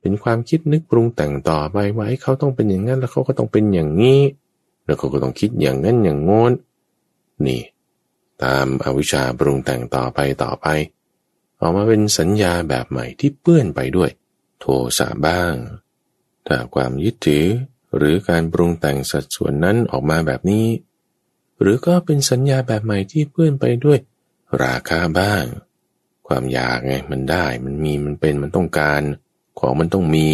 [0.01, 4.21] เป็นความคิดนึกปรุงแต่งต่อไปว่าให้เขาต้องเป็นอย่างนั้นแล้วเขาก็ต้องเป็นอย่างนี้
[4.85, 6.53] แล้วเขาก็ต้องคิดอย่างนั้นอย่างงน้น
[7.49, 7.63] นี่
[8.45, 10.67] ตามอาวิชชาปรุงแต่งต่อไปต่อไป
[11.61, 14.11] ออกมาเป็นสัญญาแบบใหม่ที่เปื้อนไปด้วย
[14.61, 14.67] โท
[14.99, 15.55] สะบ้าง
[16.47, 17.47] ถ้าความยึดถือ
[17.97, 20.67] หรือการปรุงแต่งสัดส่วนนั้นออกมาแบบนี้
[21.61, 23.99] หรือก็เป็นสัญญาแบบใหม่ที่เปื้อนไปด้วย
[24.63, 25.45] ราคาบ้าง
[26.27, 29.03] ความอยากไงมันได้มันมีมันเป็นมันต้องการ
[29.59, 30.29] ของมันต้องมี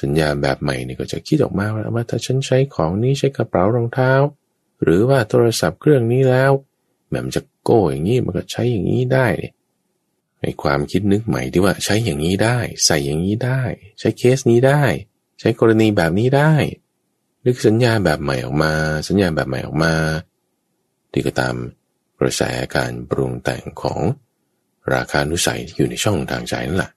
[0.00, 4.12] สัญญาแบบใหม่นี่ก็จะคิดออกมาว่าถ้าฉันใช้ของนี้ใช้กระเป๋ารองเท้า
[4.82, 6.50] หรือว่าโทรศัพท์เครื่องนี้แล้ว
[7.10, 9.26] แบบมันจะโก้อย่างนี้มันก็ใช้อย่างนี้ได้
[10.42, 13.60] ในความคิดนึกใหม่ที่ว่าใช้อย่างนี้ได้ ใส่อย่างนี้ได้
[14.00, 14.82] ใช้เคสนี้ได้
[15.40, 16.52] ใช้กรณีแบบนี้ได้
[17.46, 18.72] นึกสัญญาแบบใหม่ออกมา
[19.08, 19.94] สัญญาแบบใหม่ออกมา
[21.12, 21.54] ที่ก็ตาม
[22.20, 22.42] กระแส
[22.76, 24.00] การปรุงแต่งของ
[24.94, 26.90] ราคานุสัยที่อยู่ในช่องทางใจนั่นแหละ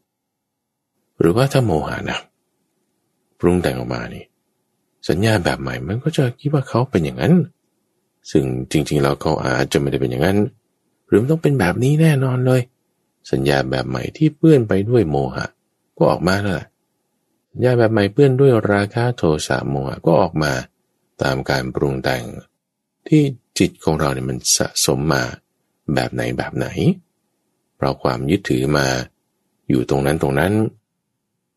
[1.19, 2.19] หรือว่าถ้าโมหะนะ
[3.39, 4.25] ปรุงแต่งออกมานี่
[5.09, 7.33] สัญญาแบบใหม่มันก็จะคิดว่าเขาเป็นอย่างนั้น
[8.31, 10.37] ซึ่งจริงๆแล้วเขาอาจจะไม่ได้เป็นอย่างนั้น
[11.07, 12.61] หรือมันต้องเป็นแบบนี้แน่นอนเลย
[13.31, 15.45] สัญญาแบบใหม่ที่เปื้อนไปด้วยโมหะ
[15.97, 16.55] ก็ออกมาแล้ว
[17.51, 20.53] สัญญาแบบใหม่เปื้อนด้วยราคะโทสะโมหะก็ออกมา
[21.23, 22.23] ตามการปรุงแต่ง
[23.07, 23.21] ที่
[23.59, 25.23] จิตของเราเนี่ยมันสะสมมา
[25.95, 26.67] แบบไหนแบบไหน
[27.79, 28.87] เราความยึดถือมา
[29.69, 30.53] อยู่ตรงนั้นตรงนั้น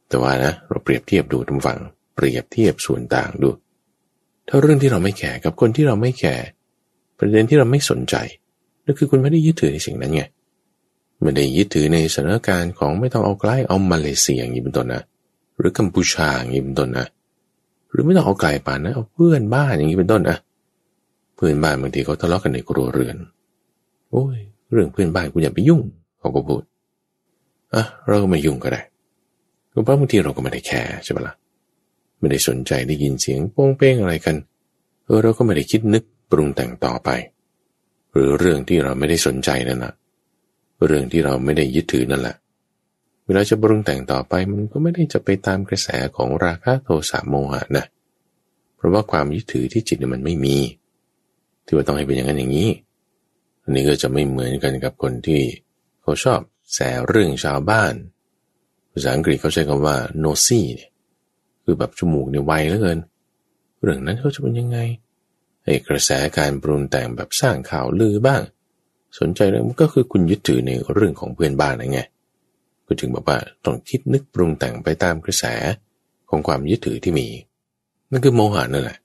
[0.09, 1.79] แต่ว่านะเราเปรียบเทียบดูท่านผู้ฟัง
[2.15, 3.49] เปรียบเทียบส่วนต่างดู
[4.49, 6.47] ถ้าเรื่องที่เราไม่แคร์กับคนที่เราไม่แคร์
[7.19, 8.15] ประเด็นที่เราไม่สนใจ
[8.85, 10.23] นั่นคือคุณไม่ได้ยึดถือในสิ่งนั้นไง
[11.23, 15.03] ไม่ได้ยึดถือในสถานการณ์ของไม่ต้องเอาใกล้เอามาเลเซียอย่างนี้เป็นต้นนะ
[15.59, 17.07] หรือกัมพูชาอย่างนี้เป็นต้นนะ
[17.91, 20.37] หรือไม่ต้องเอาไกลป่านนะเอาเพื่อนบ้านอย่างนี้เป็นต้นนะ
[21.37, 23.17] เพื่อนบ้านบางทีเขาทะเลาะกันในครัวเรือน
[24.11, 24.39] โอ้ย
[24.73, 25.83] เรื่องเพื่อนบ้านคุณอย่าไปยุ่ง
[26.21, 26.63] เขาก็พูด
[27.75, 28.81] อะเราก็ไม่ยุ่งก็ได้
[29.73, 31.35] ก็เพราะบางทีเราก็ไม่ได้แคร์ใช่ไหมละ่ะ
[32.23, 34.37] ไม่ได้สนใจได้ยินเสียงโป้งเป้งอะไรกัน
[35.05, 37.11] เออเราก็ไม่ได้คิดนึกปรุงแต่งต่อไป
[38.13, 39.93] หรือเรื่องที่เราไม่ได้สนใจนั่นแหะ
[40.87, 42.37] เรื่องที่เราไม่ได้ยึดถือนั่นแหละ
[43.27, 47.85] เวลาจะปรุงแต่งต่อไปมันก็ไม่ได้จะไปตามกระแสของราคะโทสะโมหะนะ
[48.77, 50.57] เพราะว่าความยึดถือที่จิตมันไม่มี
[51.65, 52.71] ที่ว่าต้องให้เป็นอย่างนั้นอย่างนี้
[53.63, 55.41] อันนี้ก็จะไม่เหมือนกันกับคนที่
[56.03, 56.41] เขาชอบ
[56.75, 57.95] แสเรื่องชาวบ้าน
[58.93, 60.91] ภาษาอังกฤษเขาใช้คำว่า nosy เนี่ย
[61.65, 62.99] คือแบบจมูกเนี่ยไวเหลือเกิน
[63.83, 64.79] เรื่องนั้นเขาจะเป็นยังไง
[65.65, 68.43] ไอ้กระแสการปรุงแต่งแบบสร้างข่าวลือบ้าง
[69.19, 72.01] สนใจเรื่องก็คือคุณยึดถือในเรื่องของเพื่อนบ้านนะไง
[72.87, 75.45] ก็ถึงบอกว่าต้องคิดนึกปรุงแต่งไปตามกระแส
[76.29, 77.29] ของความยึดถือที่มี
[78.11, 78.99] นั่นคือโมหะนั่นแหละ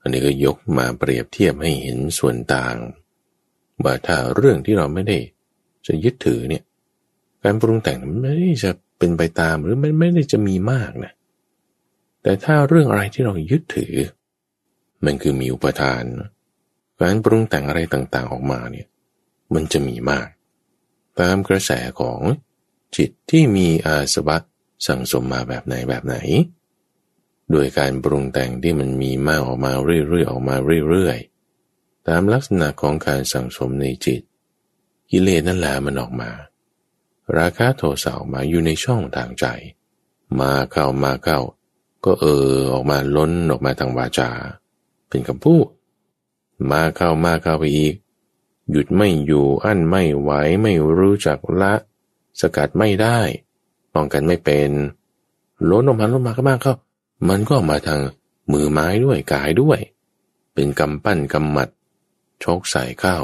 [0.00, 2.76] อันนี้ก็ยกมาเปรียบเทียบให้เห็นส่วนต่าง
[3.84, 5.18] ว่าถ้าเรื่องที่เราไม่ได้
[5.86, 6.62] จะยึดถือเนี่ย
[7.42, 11.12] การปรุงแต่งมันไม่ได้จะเป็นไปตามหรือมันไม่ได้จะมีมากนะ
[12.24, 13.94] แต่ถ้าเรื่องอะไรที่เรายึดถือ
[15.04, 16.04] มันคือมีอุปทาน
[17.00, 18.88] การปรุงแต่งอะไรต่างๆออกมาเนี่ย
[19.54, 20.28] มันจะมีมาก
[21.20, 22.20] ตามกระแสของ
[22.96, 24.36] จิตที่มีอาสวะ
[24.86, 26.16] สั่งสมมาแบบไหนแบบไหน
[27.50, 30.56] โดยการปรุงแต่งที่มันมีมากออกมาเรื่อยๆออกมา
[30.88, 34.22] เรื่อยๆ ตามลักษณะของการสั่งสมในจิต
[35.10, 36.30] กิเลสนั่นแหละมันออกมา
[37.38, 39.46] ราคะโทสะออกมาอยู่ในช่องทางใจ
[40.40, 41.40] มาเข้ามาเข้า
[42.04, 44.30] ก็เออออกมาล้นออกมาทางวาจา
[45.08, 45.66] เป็นคำพูด
[46.70, 47.94] มาเข้ามาเข้าไปอีก
[48.70, 50.30] หยุดไม่อยู่อั้นไม่ไหว
[50.62, 51.72] ไม่รู้จักละ
[52.40, 53.18] สกัดไม่ได้
[53.94, 54.70] ป้องกันไม่เป็น
[55.70, 56.74] ล้นออกมาล้นมาก็มากเข้า
[57.28, 58.00] มันก็ออกมาทาง
[58.52, 59.78] มือไม้ด้วยกายด้วย
[60.54, 61.68] เป็นกำปั้นกำหมัด
[62.44, 63.16] ชกใส่เข้า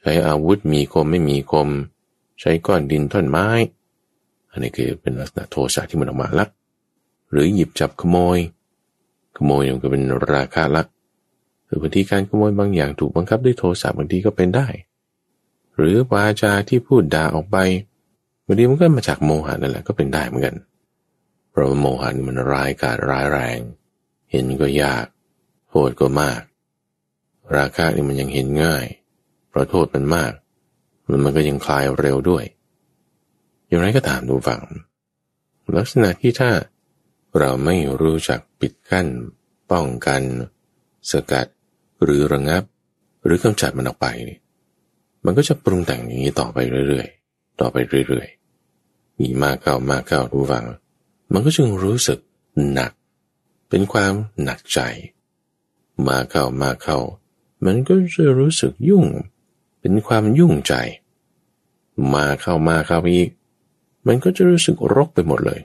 [0.00, 1.68] ใช้อาวุธมีคมไม่มีคม
[2.40, 3.46] ใช้ก้อนดินท่อนไม้
[4.50, 6.46] อันนี้คือเป็นลักษณะโทสะที่มันออกมาละ
[7.30, 8.38] หรือหยิบจับขโมย
[9.36, 10.82] ขโมยมันก็เป็นราคาละ
[11.66, 14.66] หรือบางทีการขโมยบางอย่างถูกบังคับด้วยโทสะบางทีก็เป็นได้
[15.76, 17.56] หรือวาจาที่พูดด่าออกไป
[18.44, 20.56] บางทีมันก็มาจากโมหะนั่นแหละก็เป็นได้เหมือนกัน
[21.50, 23.60] เพราะโมหะนี่มันร้ายกาจร้ายแรง
[24.30, 25.06] เห็นก็ยาก
[25.68, 26.40] โทษก็มาก
[27.56, 28.86] ราคานี่มันยังเห็นง่าย
[29.48, 30.32] เพราะโทษมันมาก
[31.08, 32.44] มันมันก็ยังคลายเร็วด้วย
[33.66, 34.60] อย่างไรก็ตามดูฟัง
[35.78, 36.50] ลักษณะที่ถ้า
[37.38, 39.06] เราไม่รู้จักปิดกั้น
[39.70, 40.22] ป้องกัน
[41.10, 41.46] สกัด
[42.02, 42.62] หรือระงับ
[43.24, 44.06] หรือกำจัดมันออกไป
[45.24, 47.76] มันก็จะปรุงแต่งอย่างนี้ต่อไปเรื่อยๆ ต่อไป
[48.08, 50.64] เรื่อยๆมีมากเข้ามากเข้ารู้ฟัง
[51.32, 52.18] มันก็จึงรู้สึก
[52.72, 52.92] หนัก
[53.68, 54.80] เป็นความหนักใจ
[56.06, 56.98] มาเข้ามาเข้า
[57.64, 59.06] มันก็จะรู้สึกยุ่ง
[59.80, 60.74] เป็นความยุ่งใจ
[62.14, 63.30] มาเข้ามาเข้าอีก
[64.06, 65.60] มันก็จะรู้สึกรกไปหมดเลย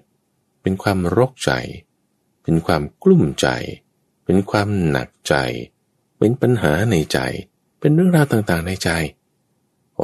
[0.61, 1.51] เป็นความรกใจ
[2.43, 3.47] เป็นความกลุ้มใจ
[4.25, 5.35] เป็นความหนักใจ
[6.17, 7.19] เป็นปัญหาในใจ
[7.79, 8.89] เป็นเรื่องราวต่างๆในใจ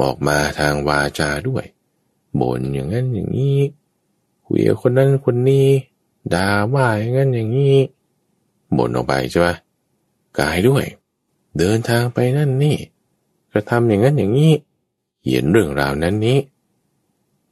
[0.00, 1.64] ออกมาทางวาจาด้วย
[2.40, 3.58] บ่นอย่างนั้นอย่างนี้
[4.46, 5.68] คุยกับคนนั้นคนนี้
[6.34, 7.76] ด่าว่าอย่างนั้นอย่างนี้
[8.76, 9.48] บ่นออกไปใช่ไหม
[10.40, 10.84] กายด้วย
[11.58, 12.76] เดินทางไปนั่นนี่
[13.52, 14.52] กระทำอย่างนั้นอย่างนี้
[15.20, 16.38] เขียนเรื่องราวนั้นนี้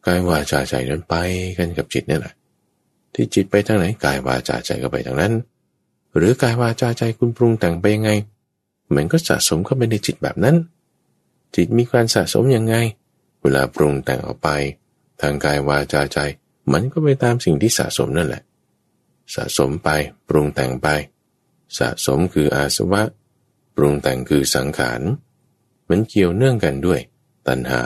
[0.06, 1.14] กายวาจาใจนั้นไป
[1.58, 2.34] กันกับจิตนี่แหละ
[3.16, 5.32] ที่จิตไปทางไหนกายวาจาใจก็ไปทางนั้น
[6.16, 8.10] หรือกายวาจาใจคุณปรุงแต่งไปยังไง
[8.94, 10.56] มันก็สะสมเข้าไปในจิตแบบนั้น
[11.54, 12.74] จิตมีการสะสมยังไง
[13.42, 14.48] เวลาปรุงแต่งออกไป
[15.20, 16.18] ทางกายวาจาใจ
[16.72, 18.42] มันก็ไปตามสิ่งที่สะสมนั่นแหละ
[19.34, 19.88] สะสมไป
[20.28, 20.88] ปรุงแต่งไป
[21.78, 23.02] สะสมคืออาสวะ
[23.76, 25.00] ปรุงแต่งคือสังขาร
[25.88, 27.00] มันเกี่ยวเนื่องกันด้วย
[27.46, 27.82] ตัณหา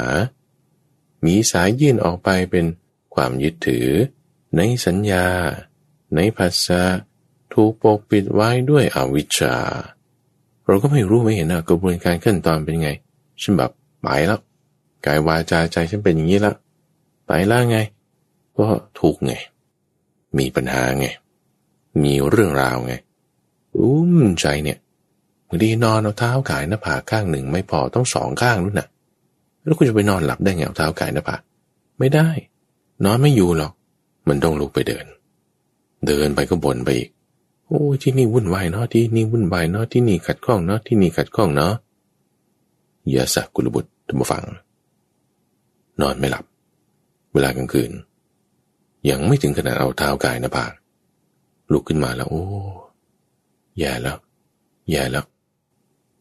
[1.24, 2.66] มีสายยื่นออกไปเป็น
[3.14, 3.88] ความยึดถือ
[4.56, 5.26] ในสัญญา
[6.14, 6.80] ในภาษา
[7.54, 9.54] ถูกปกปิดไว้ด้วยอวิชชา
[10.66, 12.90] เราก็ไม่รู้ไม่เห็นนะกระบวนการขั้นตอนเป็นไง
[13.42, 13.70] ฉันแบบ
[14.02, 14.40] ไปแล้ว
[15.06, 16.52] กายวาจาใจฉันเป็นอย่างนี้ละ
[17.28, 17.78] ตายล่าไง
[18.56, 18.66] ก็
[18.98, 19.32] ทุกไง
[20.38, 21.06] มีปัญหาไง
[22.02, 22.94] มีเรื่องราวไง
[23.76, 24.78] อุ้มใจเนี่ย
[25.48, 28.88] บางทีนอนเอาเท้าก่ายหน้าผากข้างหนึ่ง ไม่พอต้องสองข้างนู่นน่ะ
[29.64, 31.40] แล้วคุณจะไปนอนหลับได้ไงเอาเท้าก่ายหน้าผาก
[31.98, 32.28] ไม่ได้
[33.04, 33.72] นอนไม่อยู่หรอก
[34.28, 35.06] มันต้องลุกไปเดิน
[36.06, 37.10] เดินไปก็บ่นไปอีก
[37.66, 41.72] โอ้ที่นี่วุ่นวายเนาะที่นี่วุ่นวายเนาะที่นี่ขัดข้องเนาะที่นี่ขัดข้องเนาะ
[43.14, 44.44] ยาสักกุลบุตรทุกฟัง
[46.00, 46.44] นอนไม่หลับ
[47.32, 47.90] เวลากลางคืน
[49.10, 50.72] ยังไม่ถึงขนาดเอาเท้ากายนะผาก
[51.72, 52.44] ลุกขึ้นมาแล้ว โอ้
[53.78, 54.16] แย่แล้ว
[54.90, 55.24] แย่แล้ว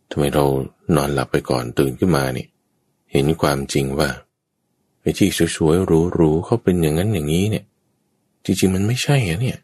[0.10, 0.46] ทำไมเรา
[0.96, 2.46] นอนหลับไปก่อนตื่นขึ้นมานี่
[3.12, 4.10] เห็นความจริงว่า
[5.02, 7.66] ไอ้ที่สวยๆหรูๆเขาเป็นอย่างนั้นอย่างนี้เนี่ย
[8.46, 9.58] จริงๆมันไม่ใช่อะเนี่ย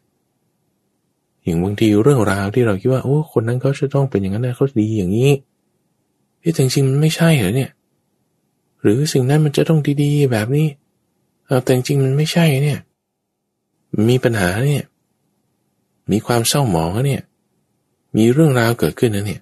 [1.44, 5.30] อย่างบางทีเรื่องราวที่เราคิดว่าโอ้คนนั้นเขาจะต้องเป็นอย่างนั้นนะเขาดีอย่างนี้
[6.42, 7.70] ที่จริงๆมันไม่ใช่เหรอเนี่ย
[8.82, 10.66] หรือสิ่งนั้นมันจะต้องดีๆ แบบนี้
[11.64, 12.78] แต่จริงๆมันไม่ใช่เนี่ย
[14.08, 14.84] มีปัญหาเนี่ย
[16.12, 17.22] มีความเศร้าหมองเนี่ย
[18.16, 19.40] มีเรื่องราวเกิดขึ้นนะเนี่ย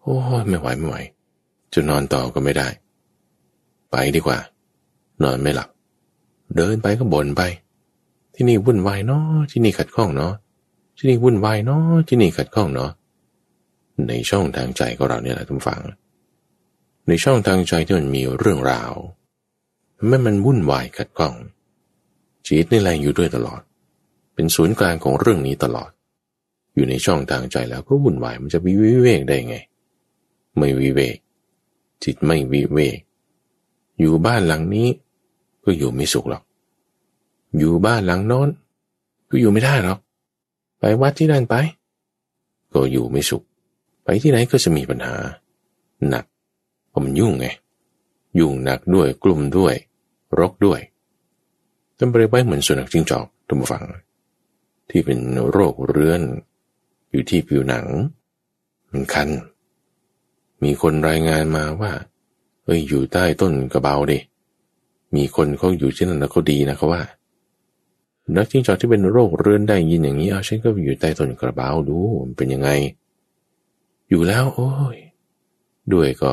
[0.00, 0.14] โอ้
[0.48, 0.96] ไม่ไหวไม่ไหว
[1.72, 2.68] จะนอนต่อก็ไม่ได้
[3.90, 4.38] ไปดีกว่า
[5.24, 5.68] นอนไม่หลับ
[6.56, 7.42] เดินไปก็บ่นไป
[8.42, 10.34] ที่นี่วุ่นวายเนาะที่นี่ขัดข้องเนาะ
[10.98, 12.90] ที่นี่วุ่นวายเนาะที่นี่ขัดข้องเนาะ
[14.08, 15.80] ในช่องทางใจของเราเนี่ยแหละทุกฝัง
[17.08, 18.92] ในช่องทางใจที่มันมีเรื่องราว
[20.08, 21.34] แม้มันวุ่นวายขัดข้อง
[22.46, 23.60] จิตนี่แหละอยู่ด้วยตลอด
[24.34, 25.90] เป็นศูนย์กลางของเรื่องนี้ตลอด
[26.74, 29.56] อยู่ในช่องทางใจแล้วก็วุ่นวายมันจะวิวิเวกได้ไง
[30.56, 31.16] ไม่วิเวก
[32.04, 32.98] จิตไม่วิเวก
[34.00, 34.88] อยู่บ้านหลังนี้
[35.64, 36.44] ก็อยู่ไม่สุขหรอก
[37.58, 38.48] อยู่บ้านหลังน้น
[39.30, 39.98] ก็อยู่ไม่ได้หรอก
[40.78, 41.54] ไปวัดที่นั่นไป
[42.72, 43.42] ก็อยู่ไม่สุข
[44.04, 45.14] ไปที่ไหนก็จะมีปัญหา
[46.08, 46.24] หนัก
[46.88, 47.46] เพราะมันยุ่งไง
[48.38, 49.74] ยุ่งหนักด้วยกลุ่มด้วย
[50.38, 50.80] รกด้วย
[51.98, 53.84] จำเปรียบไว้เหมือนสุนัขจิ้งจอกทุกฝัง
[54.90, 55.18] ที่เป็น
[55.50, 56.22] โรคเรื้อน
[57.10, 57.86] อยู่ที่ผิวหนัง
[58.90, 59.28] มันคัน
[60.62, 61.92] มีคนรายงานมาว่า
[62.64, 64.18] เอ้ยอยู่ใต้ต้นกระเบาดิ
[65.16, 67.02] มีคนเขาอยู่ที่นั่นแล้วเขาดีนะเขาว่า
[68.36, 72.70] นักจิ้งจอกที่เป็นโรคเรื้อนได้ยินอย่างนี้เอาฉันก็อยู่ใต้ต้นกระเบาดูมันเป็นยังไง
[74.08, 74.96] อยู่แล้ว โอ้ย
[75.92, 76.32] ด้วยก็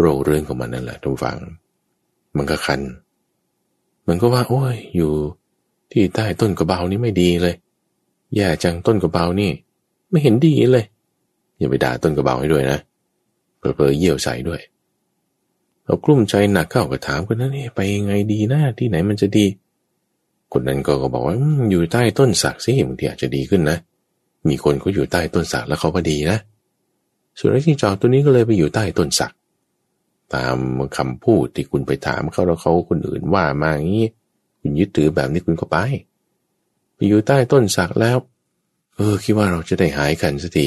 [0.00, 1.38] โรคเรื้อนของมันนั่นแหละทุกฝัง
[2.36, 2.80] มันก็คัน
[4.08, 5.12] มันก็ว่า โอ้ย อยู่
[5.92, 7.54] ที่ใต้ต้นกระเบานี่ไม่ดีเลย
[8.34, 9.50] แย่จังต้นกระเบานี่
[10.10, 10.84] ไม่เห็นดีเลย
[11.58, 12.78] อย่าไปด่าต้นกระเบาให้ด้วยนะ
[13.58, 14.60] เผลอๆเยี่ยวใส่ด้วย
[15.84, 19.46] เรากลุ้มใจหนักเข้าก็ถามคนนั้นนี่ไปยังไงดีนะที่ไหนมันจะดี
[20.52, 21.36] คนนั้นก็บอกว่า
[21.70, 23.78] อยู่ใต้ต้นสักสิบางทีอาจจะดีขึ้นนะ
[24.48, 26.38] มีคนเขาอยู่ใต้ต้นสักแล้วเขาก็ดีนะ
[27.38, 29.32] ส่วนไอ้จิ้งจอกตัวนี้ก็เลยไปอยู่ใต้ต้นสัก
[30.34, 30.56] ตาม
[30.96, 34.06] คำพูดที่คุณไปถามเขาแล้วเขาคนอื่นว่ามาอย่างนี้
[34.60, 35.76] คุณยึดถือแบบนี้คุณก็ไป
[36.94, 38.16] ไปอยู่ใต้ต้นสักแล้ว
[38.96, 40.66] เออคิดว่าเราจะได้หายกันสักที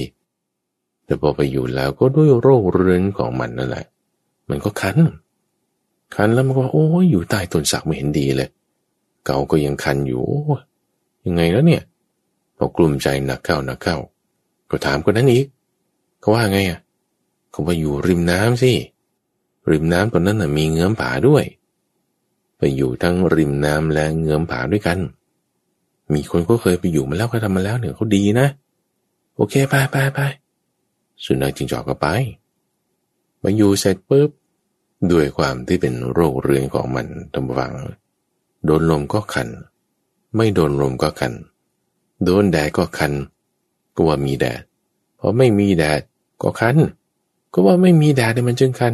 [1.05, 3.85] แต่พอไปอยู่แล้วก็ด้วยโรคเรื้อนของมันนั่นแหละ
[4.49, 4.97] มันก็คัน
[6.15, 8.49] คันแล้วมันก็โอ้ยอยู่ใต้ต้นสักไม่เห็นดีเลย
[9.25, 10.25] เก่าก็ยังคันอยู่
[11.25, 11.83] ยังไงแล้วเนี่ย
[12.57, 13.97] พอกลุ่มใจหนักเข้าหนักเข้า
[14.69, 15.45] ก็ถามคนนั้นอีก
[16.19, 16.79] เขาว่าไงอะ
[17.51, 18.73] เขาว่าอยู่ริมน้ำสิ
[19.71, 21.43] ริมน้ำตอนนั้นนะมีเงื้อมผาด้วย
[22.57, 24.99] ไปอยู่ทั้งริมน้ำและเงื้อมผาด้วยกัน
[26.13, 28.47] มีคนก็เคยไปอยู่มาแล้วก็ทำมาแล้วเนี่ยเขาดีนะ
[29.35, 30.19] โอเคไปไปไป
[31.25, 32.07] สุนัขจิงจอกก็ไป
[33.43, 34.29] มาอยู่เสร็จปุ๊บ
[35.11, 37.73] ด้วยความที่เป็นโรคเรื้อนของมันตำวัง
[38.65, 39.49] โดนลมก็คัน
[40.35, 41.33] ไม่โดนลมก็คัน
[42.23, 43.13] โดนแดดก็คัน
[43.95, 44.61] ก็ว่ามีแดด
[45.19, 46.01] พอไม่มีแดด
[46.41, 46.77] ก็คัน
[47.53, 48.93] ก็ว่าไม่มีแดดเนี่ยมันจึงคัน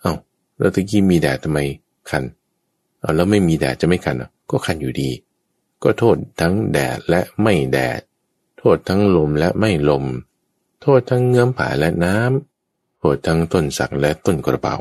[0.00, 0.14] เอา้า
[0.58, 1.58] แล้วตะกี้มีแดดทำไม
[2.10, 2.22] คัน
[3.00, 5.10] เอาแล้วไม่มีแดดจะไม่คันอะก็คันอยู่ดี
[5.82, 8.00] ก็โทษทั้งแดดและไม่แดด
[8.58, 10.04] โทษทั้งลมและไม่ลม
[10.82, 14.76] โทษทั้งเงื้อมผาและน้ำโทษทั้งต้นสักและต้นกระเป๋า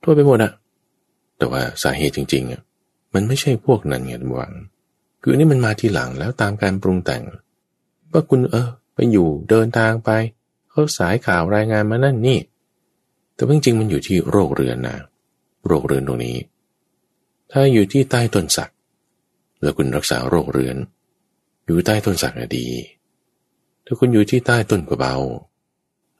[0.00, 0.52] โทษไปหมดอะ
[1.36, 2.60] แต่ว่าสาเหตุจริงๆอะ
[3.14, 4.52] มันไม่ใช่พวกนั้นไงหวัง
[5.22, 7.22] คือนี่มันมาทีหลังแล้วตามการปรุงแต่ง
[8.12, 10.10] ว่าคุณเออ ไปอยู่เดินทางไป
[10.70, 12.38] เขาสายข่าวรายงานมานั่นนี่
[13.34, 14.96] แต่จริงๆมันอยู่ที่โรคเรือนนะ
[15.66, 16.36] โรคเรือนตรงนี้
[17.50, 18.70] ถ้าอยู่ที่ใต้ต้นสัก
[19.62, 20.76] แล้วคุณรักษาโรคเรือน
[21.66, 22.66] อยู่ใต้ต้นสักดี
[23.84, 25.16] ถ้าคุณอยู่ที่ใต้ต้นกระเบา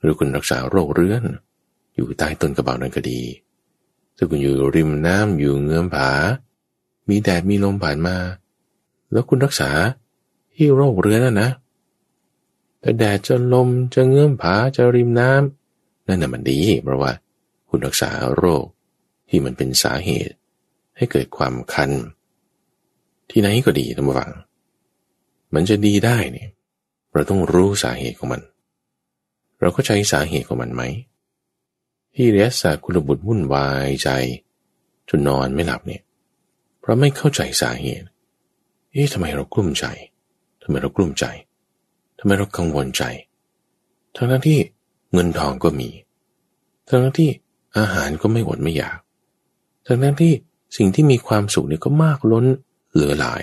[0.00, 1.22] หรือคุณรักษาโรคเรือน
[1.94, 3.20] อยู่ใต้ต้นกระเบานั้นก็ดี
[4.16, 6.10] ถ้าคุณอยู่ริมน้ำอยู่เงื้อมผา
[7.08, 8.16] มีแดดมีลมผ่านมา
[9.12, 9.70] แล้วคุณรักษา
[10.54, 11.50] ที่โรคเรือนนะนะ
[12.80, 17.12] แต่แดดจะลมจะเงื้อมผาจะริมน้ำนั่นน่ะมันดีเพราะว่า
[17.68, 18.64] คุณรักษาโรค
[19.28, 20.34] ที่มันเป็นสาเหตุ
[20.96, 21.90] ให้เกิดความคัน
[23.30, 24.32] ที่ไหนก็ดีทั้งฟัง
[25.54, 26.50] มันจะดีได้เนี่ย
[27.12, 28.42] เราต้องรู้สาเหตุของมัน
[29.60, 30.82] เราก็ใช้สาเหตุของมันไหม
[32.14, 34.08] ที่เรียสาคุณบุตรวุ่นวายใจ
[35.08, 36.02] จนนอนไม่หลับเนี่ย
[36.82, 38.06] เพราะไม่เข้าใจสาเหตุ
[38.92, 39.84] เอ๊ะทำไมเรากลุ้มใจ
[40.62, 41.24] ทำไมเรากลุ้มใจ
[42.18, 43.02] ทำไมเรากังวลใจ
[44.16, 44.58] ทั้งนั้นที่
[45.12, 45.88] เงินทองก็มี
[46.88, 47.30] ทั้งที่
[47.78, 48.98] อาหารก็ไม่อดไม่อยาก
[49.86, 50.32] ทั้งนั้นที่
[50.76, 52.44] สิ่งที่มีความสุขเนี่ยก็มากล้น
[52.92, 53.42] เหลือหลาย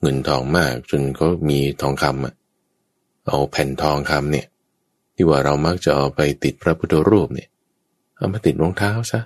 [0.00, 2.34] เงินทองมากจนก็มีทองคำอะ
[3.26, 4.46] เอาแผ่นทองคำเนี่ย
[5.14, 7.48] ที่ว่าเรามักจะเอาไปติดพระพุทธรูปเนี่ย
[8.16, 9.20] เอามาติดรองเท้าซะ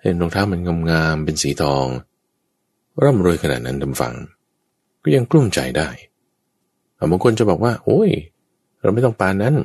[0.00, 0.60] เห็นรองเท้ามัน
[0.90, 1.86] งามๆเป็นสีทอง
[3.02, 4.14] ร่ำรวยขนาดนั้นดำฝัง
[5.02, 5.88] ก็ยังกลุ้มใจได้
[7.10, 8.10] บางคนจะบอกว่า โอ้ย
[8.82, 9.56] เราไม่ต้องปานนั้น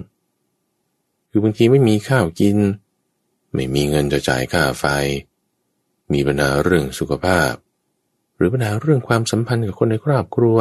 [1.30, 2.57] คือบางทีไม่มีข้าวกิน
[3.53, 4.86] ไม่มีเงินจะจ่ายค่าไฟ
[6.13, 7.53] มีปัญหาเรื่องสุขภาพ
[8.36, 10.57] หรือปัญหาเรื่องความสัมพันธ์กับคนในครอบครัว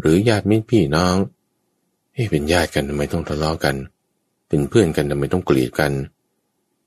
[0.00, 1.16] หรือญาติมิตรพี่น้อง
[2.14, 3.76] เฮ้เป็นญาติกันทำไมต้องทะเลาะกัน
[4.48, 5.92] เป็นเพื่อนกันทำไมต้องเกลียดกัน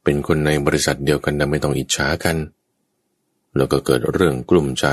[0.04, 2.36] เป็นคนในบริษัทเดียวกันทำไมต้องอิจฉากัน
[3.56, 4.88] แล้วก็เกิดเรื่องกลุ่มใจ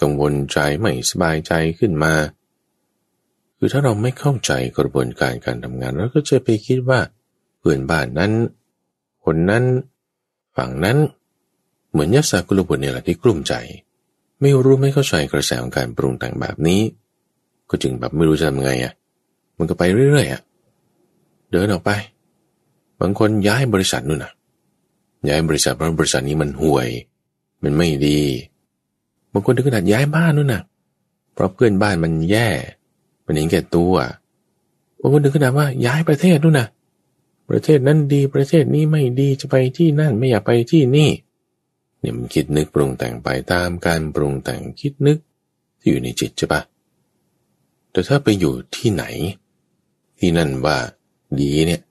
[0.00, 2.14] กังวลใจไม่สบายใจขึ้นมา
[3.58, 7.00] คือถ้าเราไม่เข้าใจกระบวนการการทำงานเราก็จะไปคิดว่า
[7.58, 8.32] เพื่อนบ้านนั้น
[9.24, 9.64] คนนั้น
[10.56, 10.98] ฝั่งนั้น
[11.90, 13.54] เหมือนยักษ์สากุลบุตรเนี่ยแหละที่กลุ้มใจ
[14.40, 16.80] ไไม่รู้ไม่เข้าใจกระแสของการปรุงแต่งแบบนี้
[17.70, 18.92] ก็จึงแบบไม่รู้จะทำไงอะ่ะ
[19.58, 20.40] มันก็ไปเรื่อยๆอะ่ะ
[21.52, 21.90] เดินออกไป
[23.00, 24.32] บางคนย้ายบริษัทนู่นน่ะ
[25.28, 26.88] ย้ายบริษัทเพราะบริษัทนี้มันห่วย
[27.62, 28.20] มันไม่ดี
[29.32, 30.62] บางคนถึงขนาดย้ายบ้านนู่นนะ
[31.34, 32.48] เพราะเพื่อนบ้านมันแย่
[33.26, 33.94] มันเห็นแก่ตัว
[35.00, 36.68] บางคนถึงขนาดว่าย้ายประเทศนู่นนะ
[37.50, 41.10] ประเทศนั้นดีประเทศนี้ไม่ดีจะไปที่นั่นไม่อยากไปที่นี่
[42.00, 45.18] เนี่ยมันคิดนึกปรุงแต่งไปตามการปรุงแต่งคิดนึก
[45.80, 46.62] ที่อยู่ในจิตใช่ปะ
[47.90, 49.04] แต่ถ้าไปอยู่ที่ไหน
[50.18, 50.78] ที่นั่นว่า
[51.40, 51.82] ดีเนี่ย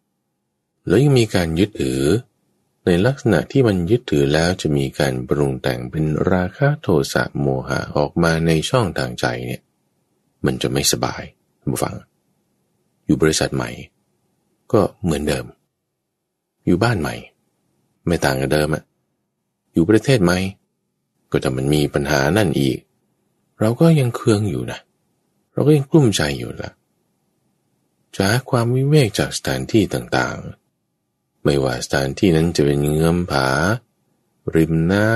[0.87, 2.01] แล้วยังมีการยึดถือ
[2.85, 9.61] ในลักษณะที่มันยึดถือแล้วจะมีการปรุงแต่งเป็นราคะโทสะโมหะออกมาในช่องทางใจเนี่ย
[10.45, 11.23] มันจะไม่สบาย
[11.71, 11.95] ผู้ฟัง
[13.05, 13.69] อยู่บริษัทใหม่
[14.73, 15.45] ก็เหมือนเดิม
[16.65, 17.15] อยู่บ้านใหม่
[18.07, 18.83] ไม่ต่างกับเดิมอะ
[19.73, 20.37] อยู่ประเทศไหม่
[21.31, 22.77] ก็จะมันมีปัญหานั่นอีก
[23.59, 24.79] เราก็ยังเคืองอยู่นะ
[25.53, 26.71] เราก็ยังกลุ้มใจอยู่ละ
[28.17, 30.60] จากความวิเวกจากสถานที่ต่างๆ
[31.43, 33.47] ไม่ว่าสถานที่นั้นจะเป็นเงื้อมผา
[34.55, 35.09] ริมน้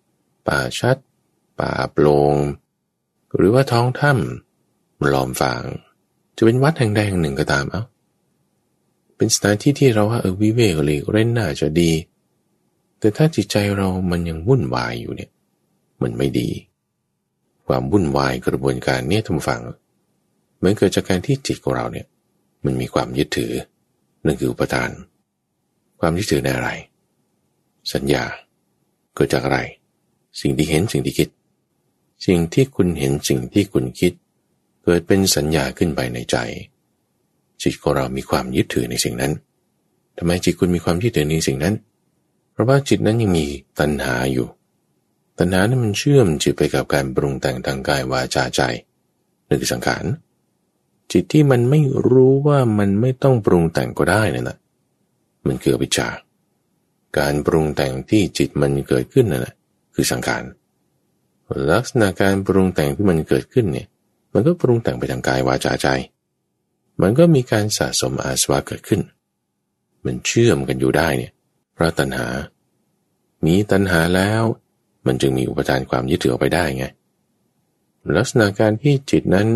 [0.00, 0.96] ำ ป่าชัด
[1.58, 2.34] ป่าโปลง
[3.34, 5.62] หรือว่าท้องถ้ำ ล้อมฟาง
[6.36, 7.82] จะเป็นวัดแห่งใดแห่งหนึ่งก็ตามเอา้า
[9.16, 11.92] เป็นสถานที่ที่เราว่าเออวิเวกหลีกเล่นน่าจะดี
[12.98, 15.30] แต่ถ้าจิตใจเรามันยังวุ่นวายอยู่เนี่ย
[16.02, 16.48] มันไม่ดี
[17.66, 19.60] ความวุ่นวายกระบวนการเนี่ยทุกฝัง
[20.62, 22.06] มันเกิดจากการที่จิตของเราเนี่ย
[22.64, 23.52] มันมีความยึดถือ
[24.24, 24.90] นั่นคืออุปทาน
[26.04, 26.70] ความยึดถือในอะไร
[27.92, 28.24] สัญญา
[29.14, 29.58] เกิดจากอะไร
[30.40, 31.28] สิ่งที่เห็นสิ่งที่คิด
[32.26, 34.12] สิ่งที่คุณเห็นสิ่งที่คุณคิด
[34.84, 36.36] เกิดเป็นสัญญาขึ้นไปในใจ
[37.62, 39.32] จิตของเรามีความยึดถือในสิ่งนั้น
[40.18, 41.74] ทำไมจิตคุณมีความยึดถือในสิ่งนั้น
[42.52, 43.46] เพราะว่าจิตนั้นยังมี
[43.80, 44.46] ตัณหาอยู่
[45.38, 48.60] ตัณหานั้นมันเชื่อมจิตไปกับการปรุงแต่งทางกายวาจาใจ
[49.48, 50.04] นั่นคือสังขาร
[51.12, 54.58] จิตที่มันไม่รู้ว่ามันไม่ต้องปรุงแต่งก็ได้นั่นแหละ
[55.46, 56.08] มันคือวิชา
[57.18, 59.54] การปรุงแต่งที่จิตมันเกิดขึ้นนั่นแหละ
[59.94, 60.44] คือสังขาร
[61.72, 63.88] ลักษณะการปรุงแต่งที่มันเกิดขึ้นเนี่ย
[64.32, 65.88] มันก็ปรุงแต่งไปทางกายวาจาใจ
[67.02, 69.00] มันก็มีการสะสมอาสวะเกิดขึ้น
[70.04, 71.32] มันเชื่อมกันอยู่ได้เนี่ย
[71.74, 72.28] เพราะตัณหา
[73.44, 74.42] มีตัณหาแล้ว
[75.06, 76.86] มันจึงมีอุปทานความยึดถือไปได้ไง
[78.16, 79.48] ลักษณะการที่จิตนั้น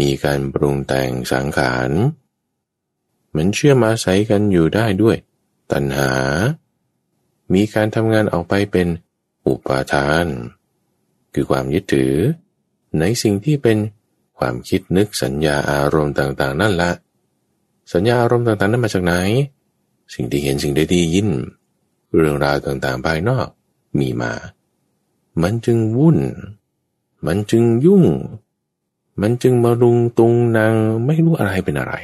[0.00, 1.90] มีการปรุงแต่งสังขาร
[3.36, 5.16] มันเชื่อมาใส่กันอยู่ได้ด้วย
[5.72, 6.10] ตัณหา
[7.52, 8.88] มีการทำงานออกไปเป็น
[9.46, 10.26] อุปาทาน
[11.34, 12.14] คือความยึดถือ
[12.98, 13.78] ในสิ่งที่เป็น
[14.38, 16.90] ความคิดนึกสัญญาอารมณ์ต่างๆ นั่นละ
[17.92, 19.14] สัญญาอารมณ์ต่างๆ นั้นมาจากไหน
[20.14, 21.30] สิ่งที่เห็นสิ่งใดที่ยิน
[22.16, 23.48] เรื่องราวต่างๆ ภายนอก
[23.98, 24.32] มีมา
[25.42, 26.18] มันจึงวุ่น
[27.26, 28.04] มันจึงยุ่ง
[29.20, 30.74] มันจึงมารุงตุงนาง
[31.04, 31.94] ไม่รู้อะไรเป็นอะไร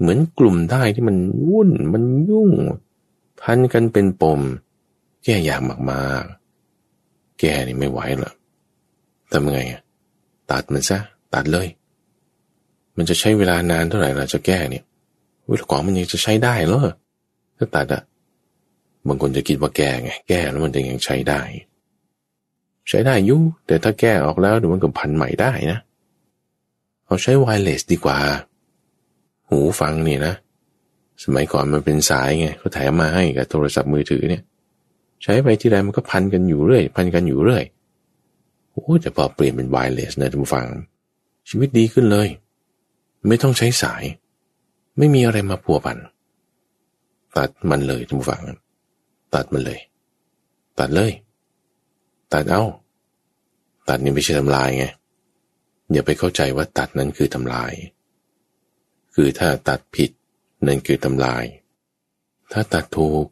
[0.00, 1.16] เหมือนกลุ่มได้ที่มัน
[1.48, 2.50] วุ่นมันยุ่ง
[3.40, 4.40] พันกันเป็นปม
[5.24, 8.34] แก้ยากมากๆ แก้นี่ไม่ไหวหรอก
[9.32, 9.60] ทำไง
[10.50, 10.98] ตัดมันซะ
[11.34, 11.68] ตัดเลย
[12.96, 14.84] มันจะใช้เวลานานเท่าไหร่เราจะแก้เนี่ย
[15.50, 16.86] วิธีของมันยังจะใช้ได้เหรอ
[17.56, 18.02] ถ้าตัดอะ
[19.06, 21.40] บางคนจะคิดว่าแก้ไงแก้แล้วมันจะยังใช้ได้
[22.88, 25.78] ใช้ได้ยุ่แต่ถ้าแก้ออกแล้วเดี๋ยวมันก็พันใหม่ได้นะ
[27.04, 28.18] เอาใช้ไวเลสดีกว่า
[29.50, 30.34] หูฟังนี่นะ
[31.24, 34.42] สมัยก่อนมันเป็นสายไงเขาแถมมาให้กับโทรศัพท์มือถือเนี่ย
[35.22, 37.64] ใช้ไปที่ใดมันก็พันกันอยู่เรื่อย พันกันอยู่เรื่อย
[38.70, 40.66] โอ้แต่พอเปลี่ยนเป็นไวเลสนะทุกฟัง
[41.48, 42.28] ชีวิตดีขึ้นเลย
[43.28, 44.04] ไม่ต้องใช้สาย
[44.98, 45.98] ไม่มีอะไรมาพัวพัน
[47.36, 48.42] ตัดมันเลยทุกฝัง
[49.34, 49.80] ตัดมันเลย
[50.78, 51.12] ตัดเลย
[52.32, 52.62] ตัดเอา
[53.88, 54.84] ตัดนี่ไม่ใช่ทำลายไง
[55.92, 57.72] อย่าไปเข้าใจว่าตัดนั้นคือทำลาย
[59.22, 60.10] คือถ้าตัดผิด
[60.66, 61.44] นั่นคือทำลาย
[62.52, 63.24] ถ้าตัดถูก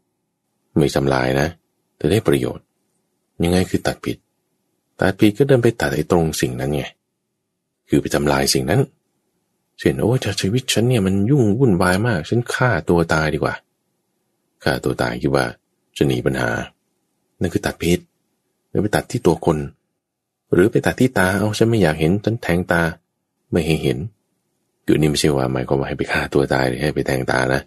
[0.76, 1.49] ไม่ทำลายนะ
[1.97, 2.64] แต่ได้ประโยชน์
[3.43, 4.16] ยังไงคือตัดผิด
[5.01, 6.82] ตัดผิดก็เดินไปตัดไอ้ตรงสิ่งนั้นไง
[7.89, 8.80] คือไปทำลายสิ่งนั้น
[9.78, 10.11] เช่นโอ้
[10.41, 13.55] ชีวิตฉันเนี่ยมันยุ่งวุ่นวายมาก ฉันฆ่าตัวตายดีกว่า
[14.64, 15.47] ฆ่าตัวตายคิดว่า
[15.97, 16.51] จะหนีปัญหา
[17.41, 17.99] นั่นคือตัดพิษ
[18.68, 19.59] หรือไปตัดที่ตัวคน
[20.53, 22.82] หรือไปตัดที่ตา เอาฉันไม่อยากเห็นฉันแทงตา
[23.53, 24.01] ไม่ให้เห็น
[24.91, 27.61] คือนี่ไม่ใช่ว่าหมายความว่าให้ไปฆ่าตัวตายหรือให้ไปแทงตานะ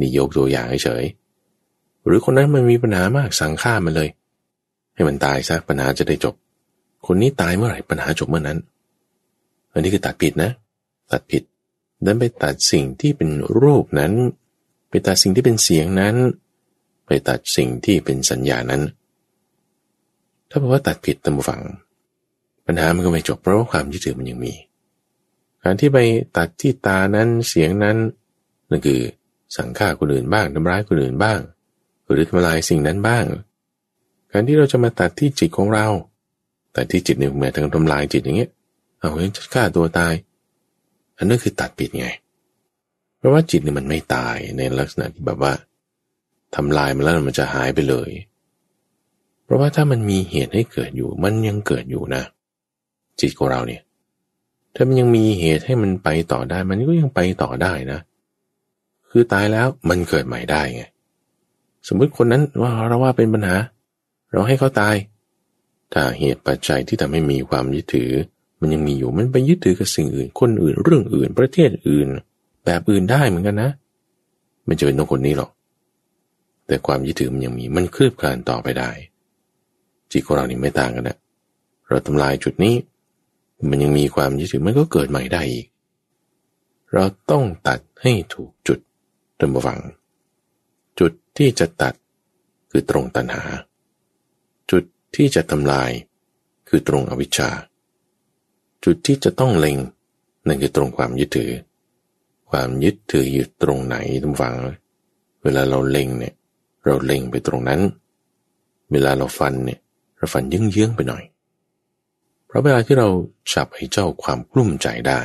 [0.00, 1.04] นี่ยกตัวอย่างเฉย
[2.06, 4.08] หรือคนนั้นมันมีปัญหามากสั่งฆ่ามันเลย
[4.94, 6.34] ให้มันตายซะปัญหาจะได้จบ
[7.06, 8.58] คนนี้ตายเมื่อไหร่ปัญหาจบเมื่อนั้น
[9.72, 10.50] อันนี้คือตัดผิดนะ
[11.12, 11.42] ตัดผิด
[12.04, 13.30] ดินไปตัดสิ่งที่เป็น
[13.60, 14.12] รูปนั้น
[14.90, 16.14] ไปตัดสิ่งที่เป็นเสียงนั้น
[17.06, 18.82] ไปตัดสิ่งที่เป็นสัญญานั้น
[20.50, 21.62] ถ้าบอกว่าตัดผิดตามฝัง
[22.66, 24.54] ปัญหามันก็ไม่จบเพราะความยึดถือมันยังมี
[25.62, 25.98] การที่ไป
[26.36, 27.96] ตัดที่ตานั้นเสียงนั้น
[28.70, 29.00] นั่นคือ
[29.56, 31.38] สั่งฆ่าคนอื่นบ้างทำร้ายคนอื่นบ้าง
[32.12, 33.24] หรือทำลายสิ่งนั้นบ้าง
[34.32, 35.86] การที่เราจะมาตัดที่จิตของเรา
[36.72, 38.50] แต่ที่จิตเนี่ยเหมือนทางทำลายจิตอย่างเงี้ย
[38.98, 40.14] เอาเฮ้ยจะฆ่าตัวตาย
[41.18, 42.08] อันนั้นคือตัดปิดไง
[43.18, 45.52] เพราะว่าจิตเนี่ยมันไม่ตายในลักษณะที่แบบว่า
[46.56, 48.10] ทำลายมันแล้วมันจะหายไปเลย
[49.44, 52.22] เพราะว่าถ้ามันมีเหตุให้เกิดอยู่ มันยังเกิดอยู่นะ
[53.20, 53.82] จิตของเราเนี่ย
[54.74, 58.00] ถ้ามันยังมีเหตุให้มันไปต่อได้ มันก็ยังไปต่อได้นะ
[59.10, 60.82] คือตายแล้วมันเกิดใหม่ได้ไง
[61.88, 63.56] สมมติคนนั้นว่าเราว่าเป็นปัญหา
[64.32, 64.94] เราให้เขาตาย
[65.92, 68.10] ถ้าเหตุปัจจัยที่ทำให้มีความยึดถือ
[68.60, 72.08] มันยังมีอยู่ มันไปยึดถือกับสิ่งอื่น คนอื่น เรื่องอื่น ประเทศอื่น
[72.64, 73.70] แบบอื่นได้เหมือนกันนะ
[74.68, 75.50] มันจะเป็นตรงคนนี้หรอก
[76.66, 78.90] แต่ความยึดถือมันยังมี มันคืบคลานต่อไปได้
[80.12, 81.16] จิตของเรานี่ไม่ต่างกันนะ
[81.88, 82.74] เราทำลายจุดนี้
[83.68, 85.66] มันยังมีความยึดถือมันก็เกิดใหม่ได้อีก
[86.92, 88.78] เราต้องตัดให้ถูกจุด
[89.38, 89.80] ตามฟัง
[91.00, 91.94] จุดที่จะตัด
[92.70, 93.42] คือตรงตัณหา
[94.70, 94.84] จุด
[95.16, 95.90] ที่จะทำลาย
[96.68, 97.50] คือตรงอวิชชา
[98.84, 99.76] จุดที่จะต้องเล็ง
[100.46, 101.52] นั่นคือตรงความยึดถือ
[102.50, 104.56] ความยึดถืออยู่ตรงไหนทุกฝัง
[105.42, 106.34] เวลาเราเล็งเนี่ย
[106.84, 107.80] เราเล็งไปตรงนั้น
[108.92, 109.80] เวลาเราฟันเนี่ย
[110.16, 111.22] เราฟันเยื้องๆไปหน่อย
[112.50, 113.08] เพราะเวลาที่เรา
[113.54, 115.20] จับให้เจ้าความกลุ้มใจได้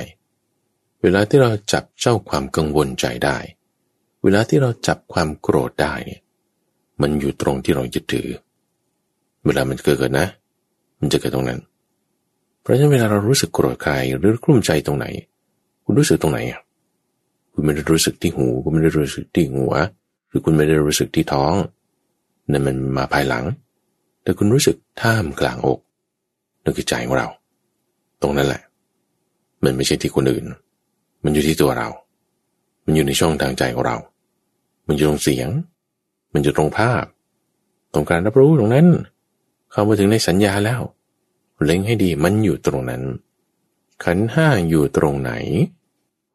[1.01, 3.37] เวลาที่เราจับเจ้าความกังวลใจได้
[4.23, 6.21] เวลาที่เราจับความโกรธได้เนี่ย
[7.01, 8.29] มันอยู่ตรงที่เรายึดถือ
[9.45, 10.27] เวลามันเกิดนะ
[10.99, 11.59] มันจะเกิดตรงนั้น
[12.61, 15.05] เพราะฉะนั้นเวลาเรารู้สึกโกรธใครหรือกลุ้มใจตรงไหน
[15.83, 16.61] คุณรู้สึกตรงไหนอะ
[17.53, 19.73] คุณไม่ได้รู้สึกที่หู คุณไม่ได้รู้สึกที่หัว
[20.27, 21.53] หรือคุณไม่ได้รู้สึกที่ท้อง
[22.51, 23.45] นั่นมันมาภายหลัง
[24.23, 25.79] แต่คุณรู้สึกท่ามกลางอก
[26.65, 27.27] นั่นคือใจของเรา
[28.21, 28.61] ตรงนั้นแหละ
[29.63, 30.45] มันไม่ใช่ที่คนอื่น
[31.23, 31.89] มันอยู่ที่ตัวเรา
[32.85, 33.97] มันอยู่ในช่องทางใจของเรา
[34.87, 35.49] มันอยู่ตรงเสียง
[36.33, 37.03] มันอยู่ตรงภาพ
[37.93, 38.87] ตรงการรับรู้ตรงนั้น
[39.71, 40.81] เข้ามาถึงในสัญญาแล้ว
[41.63, 43.03] เล็งให้ดีมันอยู่ตรงนั้น
[44.03, 45.31] ขันห้าอยู่ตรงไหน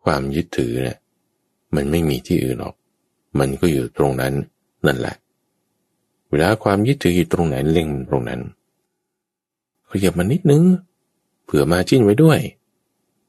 [0.05, 0.99] ความยึดถือเนี่ย
[1.75, 2.75] มันไม่มีที่อื่นหรอก
[3.39, 4.35] มันก็อยู่ตรงนั้น
[4.87, 5.17] นั่นแหละ
[6.31, 8.41] เวลาความยึดถืออยู่ตรงไหนเล็งตรงนั้น
[9.91, 10.65] ขยับมานิดนึง
[11.45, 12.39] เผื่อมาจิ้นไว้ด้วย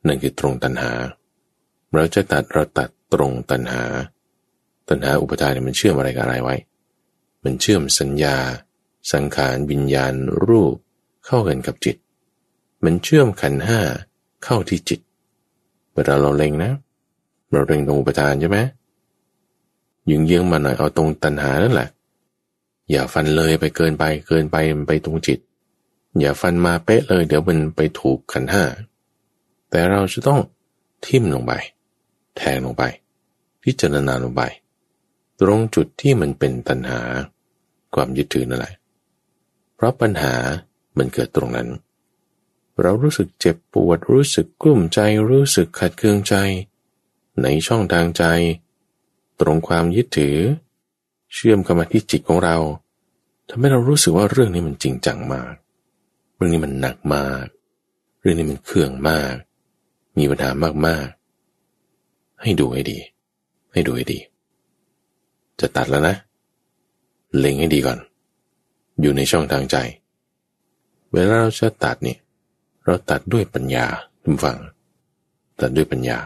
[0.07, 0.91] นั่นคือตรงตัณหา
[1.93, 3.83] เราจะตัดเราตัดตรงตัณหา
[4.89, 6.55] ตัณหาอุปทานเนี่ยมันเชื่อมอะไรกับอะไรไว้
[7.43, 8.37] มันเชื่อมสัญญา
[9.13, 10.13] สังขารวิญญาณ
[10.45, 10.75] รูป
[11.25, 11.95] เข้ากันกับจิต
[12.83, 13.79] มันเชื่อมขันห้า
[14.43, 14.99] เข้าที่จิต
[15.93, 16.71] เวลาเราเล็งนะ
[17.51, 18.59] เราเล็งตรงอุปทานใช่ไหม
[20.09, 21.89] ยิงเยื้องมาหน่อยเอาตรงตัณหานั่นแหละ
[22.91, 25.39] อย่าฟันเลยไปเกินไปเกินไปมันไปตรงจิต
[26.19, 28.63] อย่าฟันมาเป๊ะเลย เดี๋ยวมันไปถูกขันห้า
[29.69, 30.39] แต่เราจะต้อง
[31.05, 31.53] ทิ่มลงไป
[32.37, 32.83] แทงลงไป
[33.63, 34.41] พิจารณาลงไป
[35.39, 37.01] ตรงจุดที่มันเป็นตัณหา
[37.95, 38.73] ความยึดถือนั่นแหละ
[39.75, 40.35] เพราะปัญหา
[40.97, 41.69] มันเกิดตรงนั้น
[42.81, 44.99] เรารู้สึกเจ็บปวดรู้สึกกลุ้มใจ
[45.29, 46.35] รู้สึกขัดเคืองใจ
[47.41, 48.23] ในช่องทางใจ
[49.39, 50.37] ตรงความยึดถือ
[51.33, 52.57] เชื่อมเข้ามาที่จิตของเรา
[53.49, 55.53] ทำให้เรารู้สึกว่าเรื่องนี้มันจริงจังมาก
[56.41, 57.45] รื่องนี้มันหนักมาก
[58.21, 59.33] เรื่องนี้มันเคื่องมาก
[60.17, 60.49] มีปัญหา
[60.87, 62.97] มากๆ ให้ดูให้ดี
[63.73, 64.19] ให้ดูให้ดี
[65.59, 66.15] จะตัดแล้วนะ
[67.37, 67.99] เล็งให้ดีก่อน
[69.01, 69.75] อยู่ในช่องทางใจ
[71.11, 72.19] เวลาเราจะตัดเนี่ย
[72.85, 73.85] เราตัดด้วยปัญญา
[74.23, 74.59] ทุกฝัง
[75.61, 76.17] ตัดด้วยปัญญา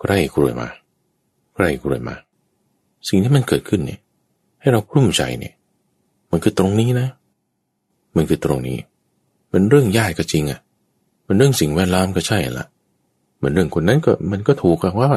[0.00, 0.68] ใกล้กรวยมา
[1.54, 2.16] ใกล้กลยมา
[3.08, 4.00] สิ่งที่มันเกิดขึ้นเนี่ย
[4.60, 5.54] ให้เรากลุ้มใจเนี่ย
[6.30, 7.08] มันคือตรงนี้นะ
[8.16, 8.78] มันคือตรงนี้
[9.52, 10.60] มันเรื่องยากก็จริงอะ่ะ
[11.26, 12.66] มันเรื่องสิ่งแวดล้อมก็ใช่ละ
[13.42, 15.10] มันเรื่องคนนั้นก็มันก็ถูกกันว่า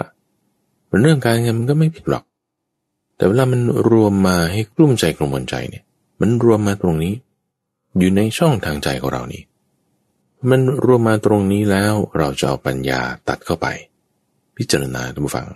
[0.92, 2.24] มันเรื่องการเงินมันก็ไม่ผิดหรอก
[3.18, 5.84] แต่เวลามันรวมมาให้กลุ้มใจกลมวนใจเนี่ย
[6.22, 7.14] มันรวมมาตรงนี้
[7.98, 9.44] อยู่ในช่องทางใจของเรานี่
[10.50, 13.68] มันรวมมาตรงนี้แล้วเราจะเอาปัญญาตัดเข้าไป
[14.58, 15.48] พิจารณาทุกฝัง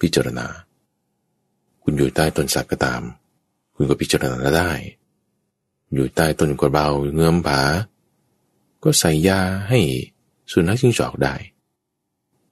[0.00, 0.46] พิจารณา
[1.82, 3.02] คุณอยู่ใต้ต้นสักก็ตาม
[3.74, 4.70] คุณก็พิจารณาได้
[5.94, 7.60] อยู่ใต้ต้นกระเบาเงื้อมผา
[8.86, 9.80] ก็ใส่ยาให้
[10.50, 11.34] สุนัขจิ้งจอกได้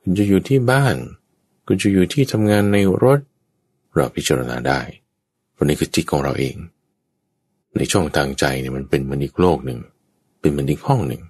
[0.01, 0.97] คุณจะอยู่ที่บ้าน
[1.67, 3.21] คุณจะอยู่ที่ทำงานในรถ
[3.93, 4.81] เราพิจารณาได้
[5.57, 6.57] วันนี้คือจิตของเราเอง
[7.77, 9.81] ในช่องทางใจเนี่ยมันเป็นมือนอีกโลกหนึ่ง
[10.41, 11.23] เป็นมือนอีกห้องหนึ่ง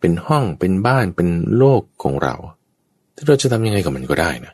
[0.00, 2.34] เป็นห้องเป็นบ้านเป็นโลกของเรา
[3.14, 4.52] ที่เราจะทำยังไงกับมันก็ได้นะ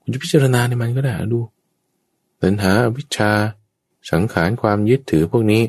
[0.00, 1.40] คุณจะพิจารณาในมันก็ได้ดู
[2.40, 3.30] ตัณหาวิชา
[4.10, 5.62] สังขารความยึดถือพวกนี้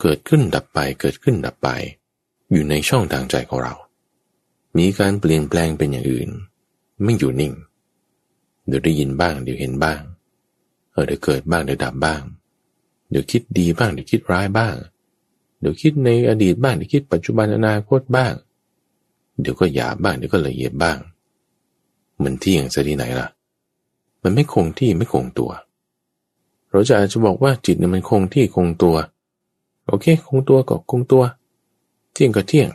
[0.00, 1.68] เกิดขึ้นดับไป เกิดขึ้นดับไป
[2.52, 3.74] อยู่ในช่องทางใจของเรา
[4.78, 6.30] มีการเปลี่ยนแปลงเป็นอย่างอื่น
[7.02, 7.54] ไม่อยู่นิ่ง
[8.66, 10.00] เดี๋ยวได้ยินบ้าง เดี๋ยวเห็นบ้าง
[10.92, 12.20] เออเดี๋ยวเกิดบ้างเดี๋ยวดับบ้าง
[13.10, 14.74] เดี๋ยวคิดดีบ้างเดี๋ยวคิดร้ายบ้าง
[15.60, 18.32] เดี๋ยวคิดในอดีตบ้างเดี๋ยวคิดปัจจุบันอนาคตบ้าง
[19.40, 20.98] เดี๋ยวก็หยาบบ้างเดี๋ยวก็ละเอียดบ้าง
[22.22, 23.28] มันที่อย่างซะที่ไหนล่ะ
[24.22, 25.50] มันไม่คงที่ไม่คงตัว
[26.70, 28.96] เราจะอาจจะบอกว่าจิตเนี่ยมันคงที่คงตัว
[29.86, 31.22] โอเค คงตัวก็คงตัว
[32.16, 32.70] เที่ยงก็เที่ยง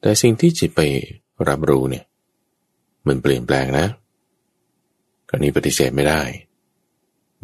[0.00, 0.80] แต่สิ่งที่จิตไป
[1.48, 2.04] รับรู้เนี่ย
[3.06, 3.86] มันเปลี่ยนแปลงนะ
[5.28, 6.22] กรณีปฏิเสธไม่ได้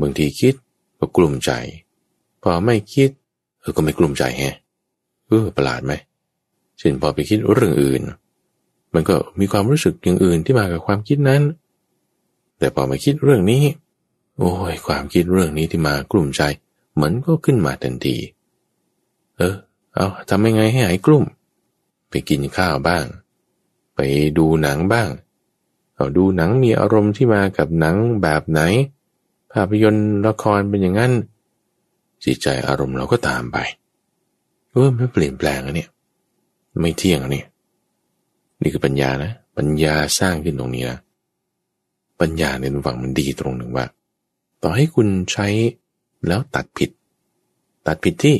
[0.00, 0.54] บางทีคิด
[0.98, 1.50] ก็กลุ่มใจ
[2.42, 3.10] พอไม่คิด
[3.60, 4.56] เออก็ไม่กลุ่มใจแฮะ
[5.26, 5.92] เออประหลาดไหม
[6.78, 8.00] เช่นพอไปคิดเรื่องอื่น
[8.94, 11.42] มันก็มีความรู้สึกอย่างอื่นที่มากับความคิดนั้น
[12.58, 13.62] แต่พอมาคิดเรื่องนี้
[14.38, 16.42] โอ้ยความคิดเรื่องนี้ที่มากลุ่มใจ
[17.02, 18.16] มันก็ขึ้นมาทันที
[19.36, 19.56] เออ
[19.94, 21.24] เอาทำยังไงให้หายกลุ่ม
[22.08, 23.04] ไปกินข้าวบ้าง
[23.94, 24.00] ไป
[24.38, 25.08] ดูหนังบ้าง
[25.94, 28.60] เอาดูหนังมีอารมณ์ที่มากับหนังแบบไหน
[29.52, 31.12] ภาพยนตร์ละครเป็นอย่างนั้น
[32.24, 33.56] จิตใจอารมณ์เราก็ตามไป
[34.70, 35.90] เออไม่เปลี่ยนแปลงอะเนี่ย
[36.80, 37.46] ไม่เที่ยงอะเนี่ย
[38.60, 40.98] นี่คือปัญญานะ ปัญญาสร้างขึ้นตรงนี้นะ
[42.20, 43.86] ปัญญาในฝั่งมันดีตรงหนึ่งว่า
[44.62, 45.46] ต่อให้คุณใช้
[46.26, 46.90] แล้วตัดผิด
[47.86, 48.36] ตัดผิดที่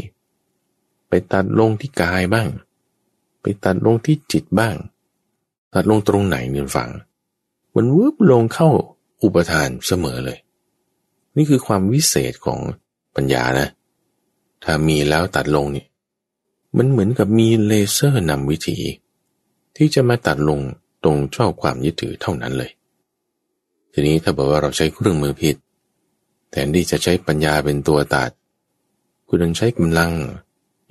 [1.14, 2.48] ไปตัดลงที่กายบ้าง
[3.42, 4.76] ไปตัดลงที่จิตบ้าง
[5.74, 6.90] ตัดลงตรงไหนเนื้อฝัง
[7.74, 8.68] มันวืบลงเข้า
[9.22, 10.38] อุปทานเสมอเลย
[11.36, 12.60] นี่คือความวิเศษของ
[13.14, 13.68] ปัญญานะ
[14.64, 15.86] ถ้ามีแล้วตัดลงเนี่ย
[16.76, 18.78] มันเหมือนกับมีเลเซอร์นำวิธี
[19.76, 20.60] ที่จะมาตัดลง
[21.04, 22.70] ตรงช่อความยึดถือเท่านั้นเลย
[23.92, 25.56] ทีนี้ถ้าบอกว่าเราใช้เครื่องมือผิด
[26.50, 28.30] แทนที่จะใช้ปัญญาเป็นตัวตัด
[29.26, 30.12] คุณต้องใช้กำลัง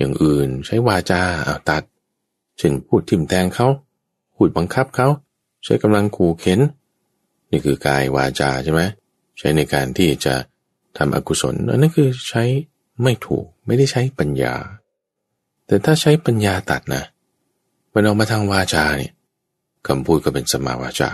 [0.02, 1.84] อย่างอื่นใช้วาจาเอาตัด
[2.58, 3.68] เช่นพูดทิมแทงเขา
[4.36, 5.08] พูดบังคับเขา
[5.64, 6.60] ใช้กำลังขู่เข็น
[7.52, 8.82] นี่คือกายวาจาใช่ไหม
[9.38, 10.34] ใช้ในการที่จะ
[10.98, 12.44] ทำอกุศลอันั่นคือใช้
[13.04, 14.56] ไม่ถูกไม่ได้ใช้ปัญญา
[15.66, 17.04] แต่ถ้าใช้ปัญญาตัดนะ
[17.94, 19.14] มันออกมาทางวาจาเนี่ย
[19.88, 21.10] คำพูดก็เป็นสมาวาจา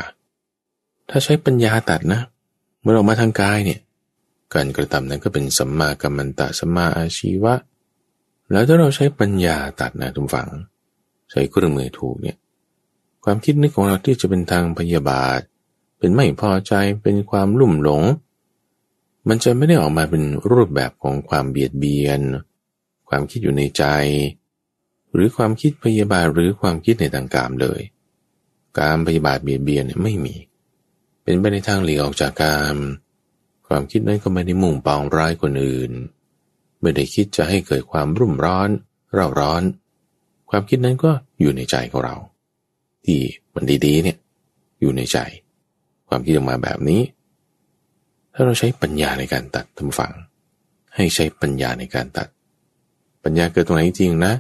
[1.10, 2.22] ถ้าใช้ปัญญาตัดนะ
[2.86, 3.80] มันออกมาทางกายเนี่ย
[4.54, 7.54] การกระทำนั้นก็เป็นสัมมากัมมันตะสัมมาอาชีวะ
[8.52, 10.50] แล้วถ้าเราใช้ปัญญาตัดนะทุกฝัง
[11.32, 12.38] ใช้เครื่องมือถูกเนี่ย
[13.24, 15.40] ความคิดนึกของเราที่จะเป็นทางพยาบาท
[15.98, 16.74] เป็นไม่พอใจ
[17.04, 18.04] เป็นความลุ่มหลง
[19.28, 22.22] มันจะไม่ได้ออกมาเป็นรูปแบบของความเบียดเบียน
[23.10, 23.84] ความคิดอยู่ในใจ
[25.14, 27.82] หรือความคิดพยาบาทหรือความคิดในทางกามเลย
[28.80, 30.36] การพยาบาทเบียดเบียนไม่มี
[31.24, 32.78] เป็นไปในทางหลีกออกจากกาม
[33.68, 35.92] ความคิดนั้นก็ไม่ได้มุ่งปองร้ายคนอื่น
[36.82, 38.70] ไม่ได้คิดจะให้เกิดความรุ่มร้อน
[39.14, 39.64] เร่าร้อน
[40.50, 42.16] ความคิดนั้นก็อยู่ในใจของเรา
[43.06, 43.20] ที่
[43.54, 44.18] มันดีๆเนี่ย
[44.80, 45.18] อยู่ในใจ
[46.08, 47.02] ความคิดออกมาแบบนี้
[48.34, 50.14] ถ้าเราใช้ปัญญาในการตัดทำฝัง
[50.96, 52.28] ให้ใช้ปัญญาในการตัด
[53.24, 54.34] ปัญญาเกิดตรงไหนจริงนะ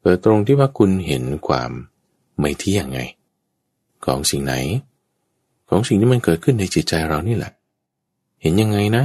[0.00, 1.70] เกิดตรงที่ว่าคุณเห็นความ
[2.38, 3.00] ไม่เที่ยงไง
[4.04, 4.54] ของสิ่งไหน
[5.68, 7.52] ของสิ่งที่มันเกิดขึ้นในจิตใจเรานี่แหละ
[8.40, 9.04] เห็นยังไงนะ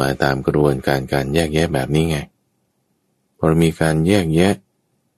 [0.00, 2.18] มาตามกระบวนการการแยกแยะแบบนี้ไง
[3.38, 4.54] พอมีการแยกแยะ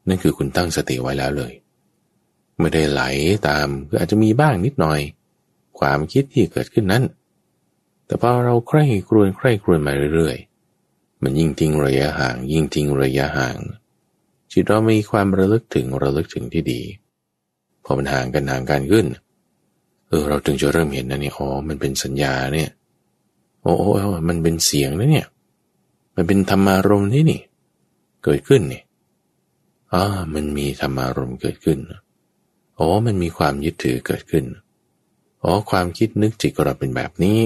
[0.08, 1.52] นั่นคือคุณตั้งสติไว้แล้วเลย
[2.58, 3.02] ไม่ได้ไหล
[3.48, 5.00] ตามคืออาจจะมีบ้างนิดหน่อย
[5.78, 7.04] ความคิดที่เกิดขึ้นนั้น
[8.06, 13.56] แต่พอเราใคร่ครวญใคร่ครวญมาเรื่อยๆ มันยิ่งทิ้งระยะห่าง ยิ่งทิ้งระยะห่าง
[14.52, 16.82] จิตเรามีความระลึกถึงระลึกถึงที่ดี
[17.84, 19.06] พอมันห่างกันห่างกันขึ้น
[20.08, 22.70] เออเราถึงจะเริ่มเห็นนะเนี่ยอ๋อมันเป็นสัญญาเนี่ย
[23.62, 23.90] โอ้โอ้
[24.28, 25.28] มันเป็นเสียงนะเนี่ย
[26.14, 27.40] มันเป็นธรรมารมณ์นี่นี่
[28.24, 28.82] เกิดขึ้นนี่
[29.92, 30.04] อ่า
[30.34, 31.78] มันมีธรรมารมณ์เกิดขึ้น
[32.78, 34.44] อ๋อมันมีความยึดถือเกิดขึ้น
[35.42, 37.38] อ๋อความคิดนึกจิตเราเป็นแบบนี้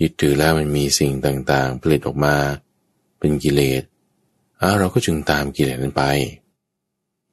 [0.00, 2.34] ยึดถือแล้วมันมีสิ่งต่างๆ ผลิตออกมา
[3.18, 3.82] เป็นกิเลส
[4.60, 6.04] อ่าเราก็จึงตามกิเลสนั้นไป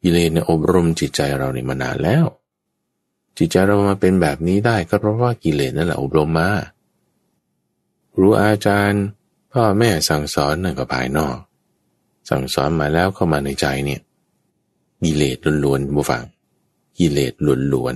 [0.03, 2.25] กิเลสเนี่ยอบรมจิตใจเราเนี่ยมานานแล้ว
[3.37, 6.49] จิตใจเรามาเป็นแบบนี้ได้ก็เพราะว่ากิเลสนั่นแหละอบรมมา
[8.19, 9.03] รูอาจารย์
[9.53, 11.37] พ่อแม่สั่งสอนนั่นก็ภายนอก
[12.29, 14.01] สั่งสอนมาแล้วเข้ามาในใจเนี่ย
[15.03, 16.23] กิเลสล้วนๆบูฟัง
[16.97, 17.33] กิเลส
[17.73, 17.95] ล้วน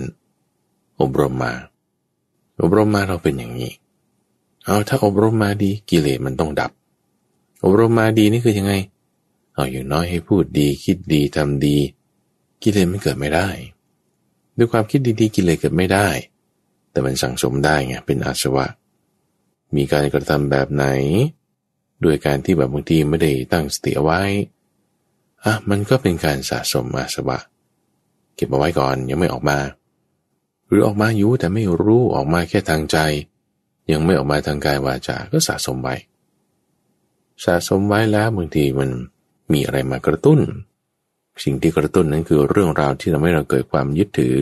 [0.49, 1.53] ๆอบรมมา
[2.61, 3.71] อบรมมาเราเป็นอย่างนี้
[4.65, 6.71] เอาถ้าอบรมมาดีกิเลสมันต้องดับ
[7.63, 8.73] อบรมมาดีนี่คือยังไง
[9.53, 11.77] เอาอย่างน้อยให้พูดดี คิดดีทำดี
[12.63, 13.47] กิเลสไม่เกิดไม่ได้
[14.57, 16.07] ด้วยความคิดดีๆ กิเลสเกิดไม่ได้
[16.91, 18.65] แต่มันสั่งสมได้ไงเป็นอาสวะ
[19.75, 20.85] มีการกระทำแบบไหน
[22.01, 24.21] โดยการที่แบบบางทีไม่ได้ตั้งสติเอาไว้
[25.43, 27.39] อะมันก็เป็นการสะสมอาสวะ
[28.35, 29.59] เก็บเอาไว้ก่อนยังไม่ออกมา
[30.67, 32.97] หรือออกมาอยู่แต่ไม่รู้ออกมาแค่ทางใจ
[33.91, 35.95] ยังไม่ออกมาทางกายวาจาก็สะสมไว้
[37.45, 38.89] สะสมไว้แล้วบางทีมัน
[39.51, 40.39] มีอะไรมากระตุ้น
[41.43, 44.39] สิ่งที่กระตุ้นนั้นคือเรื่องราวที่ทำให้เราเกิดความยึดถือ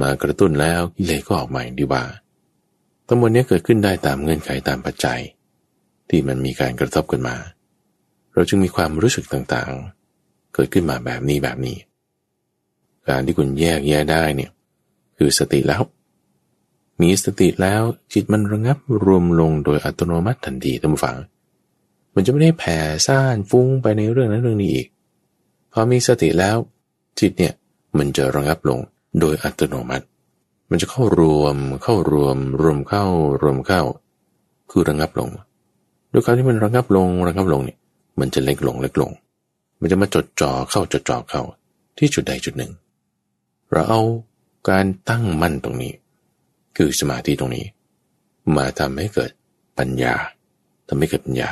[0.00, 2.04] มากระตุ้นแล้วกิเลสก็ออกมาดีว่า
[3.06, 5.20] ทั้งหมดนี้เกิดขึ้นได้ตามเงื่อนไขตามปัจจัย
[6.08, 7.36] ที่มันมีการกระทบกันมา
[8.34, 11.76] เราจึงมีความรู้สึกต่างๆ เกิดขึ้นมาแบบนี้แบบนี้
[13.08, 14.50] การที่คุณแยกแยะได้เนี่ย
[15.18, 15.82] คือสติแล้ว
[17.00, 17.82] มีสติแล้ว
[18.12, 21.16] จิตมันระงับรวมลงโดยอัตโนมัติทันทีท่านผู้ฟัง
[22.14, 24.86] มันจะไม่ได้แผ่ซ่านฟุ้งไปในเรื่องนั้นเรื่องนี้อีก
[25.72, 26.56] พอมีสติแล้ว
[27.20, 27.54] จิตเนี่ย
[27.98, 28.80] มันจะระงับลง
[29.20, 30.04] โดยอัตโนมัติ
[30.72, 33.04] มันจะเข้ารวมเข้ารวม รวมเข้า
[33.42, 33.82] รวมเข้า
[34.70, 35.30] คือระงับลง
[36.12, 37.78] ด้วยการที่มันระงับลงระงับลงเนี่ย
[38.20, 39.10] มันจะเล็กลงเล็กลง
[39.80, 41.42] มันจะมาจดจ่อเข้าจดจ่อเข้า
[41.98, 42.72] ที่จุดใดจุดหนึ่ง
[43.72, 44.00] เราเอา
[44.68, 45.92] การตั้งมั่นตรงนี้
[46.76, 47.66] คือสมาธิตรงนี้
[48.56, 49.30] มาทำให้เกิด
[49.78, 50.14] ปัญญา
[50.88, 51.50] ทำให้เกิดปัญญา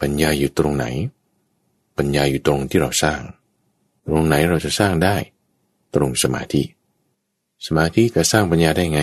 [0.00, 0.86] ปัญญาอยู่ตรงไหน
[1.98, 3.20] ปัญญาอยู่ตรงที่เราสร้าง
[4.06, 5.16] ตรงไหนเราจะสร้างได้
[5.94, 6.62] ตรงสมาธิ
[7.66, 9.02] สมาธิจะสร้างปัญญาได้ไง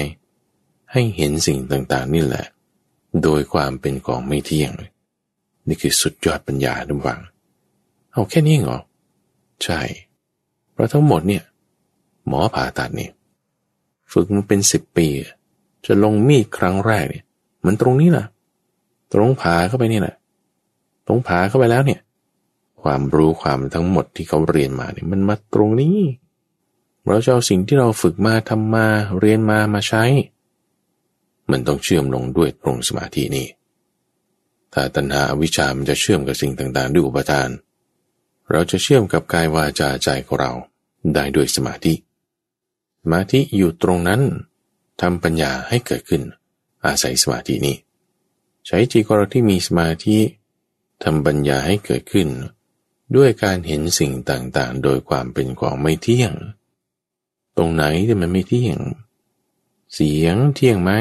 [0.91, 2.45] ให้เห็นสิ่งต่างๆนี่แหละ
[3.24, 4.72] โดยความเป็นของไม่เที่ยง
[5.68, 7.20] นี่คือสุดยอดปัญญาดุวัง
[8.12, 8.80] เอาแค่นี้เหรอ
[9.64, 9.82] ใช่
[10.72, 11.43] เพราะทั้งหมดเนี่ย
[12.28, 13.12] หมอผ่าตัดเนี่ย
[14.12, 15.08] ฝึกมันเป็นสิบปี
[15.86, 17.26] จะลงมีดครั้งแรกเนี่ย
[17.66, 18.26] มันตรงนี้แหละ
[19.14, 20.16] ตรงผ่าเข้าไปนี่แหละ
[21.08, 22.01] ตรงผ่าเข้าไปแล้วเนี่ย
[22.82, 25.97] ความรู้ความทั้งหมดที่เขาเรียนมาเนี่ยมันมาตรงนี้
[27.08, 28.88] เราจะเอาสิ่งที่เราฝึกมาทำมา
[29.20, 30.03] เรียนมามาใช้
[31.51, 33.47] มันต้องเชื่อมลงด้วยตรงสมาธินี่
[34.74, 37.49] ถ้าตัณหาวิชามันจะเชื่อมกับสิ่งต่างๆ ด้วยอุปทาน
[38.51, 40.51] เราจะเชื่อมกับกายวาจาใจของเรา
[41.14, 41.93] ได้ด้วยสมาธิ
[43.01, 44.22] สมาธิอยู่ตรงนั้น
[45.01, 46.24] ทำปัญญาให้เกิดขึ้น
[46.86, 47.78] อาศัยสมาธินี้
[48.68, 50.18] ใช้จิตของเราที่มีสมาธิ
[51.03, 52.30] ทำปัญญาให้เกิดขึ้น
[53.16, 56.34] ด้วยการเห็นสิ่งต่างๆ โดยความเป็นของไม่เที่ยง
[57.58, 58.80] ตรงไหนที่มันไม่เที่ยง
[59.93, 60.91] เสียงเที่ยงไหม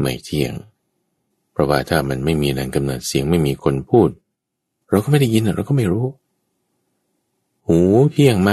[0.00, 0.52] ไม่เที่ยง
[1.52, 4.08] เพราะว่าถ้ามันไม่มีแรงกำเนิดเสียงไม่มีคนพูด
[4.90, 6.06] เราก็ไม่ได้ยินเราก็ไม่รู้
[7.68, 7.80] หู
[8.12, 8.52] เที่ยงไหม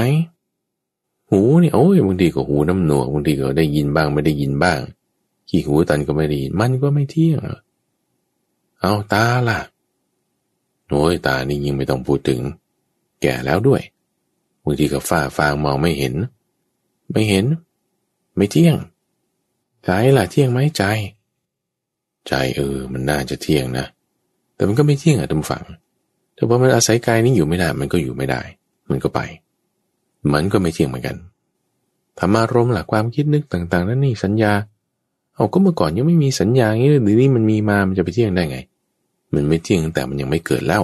[1.30, 4.80] หูนี่โอ้ยบางทีก็หูน้ำหนวกบางทีก็ได้ยินบ้างไม่ได้ยินบ้าง
[5.50, 7.40] ขี้หูตันก็ไม่ได้ยินมันก็ไม่เที่ยง
[8.80, 9.60] เอาตาล่ะ
[10.90, 12.42] โอ้ยตานี่ยิ่งไม่ต้องพูดถึง
[13.22, 13.82] แก่แล้วด้วย
[14.64, 16.14] บางทีก็ฝ้าฟางมองไม่เห็น
[17.12, 17.46] ไม่เห็น
[18.36, 18.76] ไม่เที่ยง
[19.84, 20.84] ใจล่ะเที่ยงไหมใจ
[22.28, 23.86] ใจเออ มันน่าจะเที่ยงนะ
[24.56, 25.64] แต่มันก็ไม่เที่ยงอะทุกฝัง
[26.36, 28.42] แต่พอมันอาศัยกายนี้อยู่ไม่ได้ มันก็อยู่ไม่ได้
[28.90, 29.20] มันก็ไป
[30.34, 31.16] มันก็ไม่เที่ยงเหมือนกัน
[32.20, 34.52] ธรรมารมหลักความคิดนึกต่าง ๆ นั่นนี่สัญญา
[35.36, 38.58] เอาก็เมื่อก่อนยังไม่มีสัญญางี้หรือนี่มันมีมา มันจะไปเที่ยงได้ไง
[39.34, 40.84] มันไม่เที่ยงแต่มันยังไม่เกิดแล้ว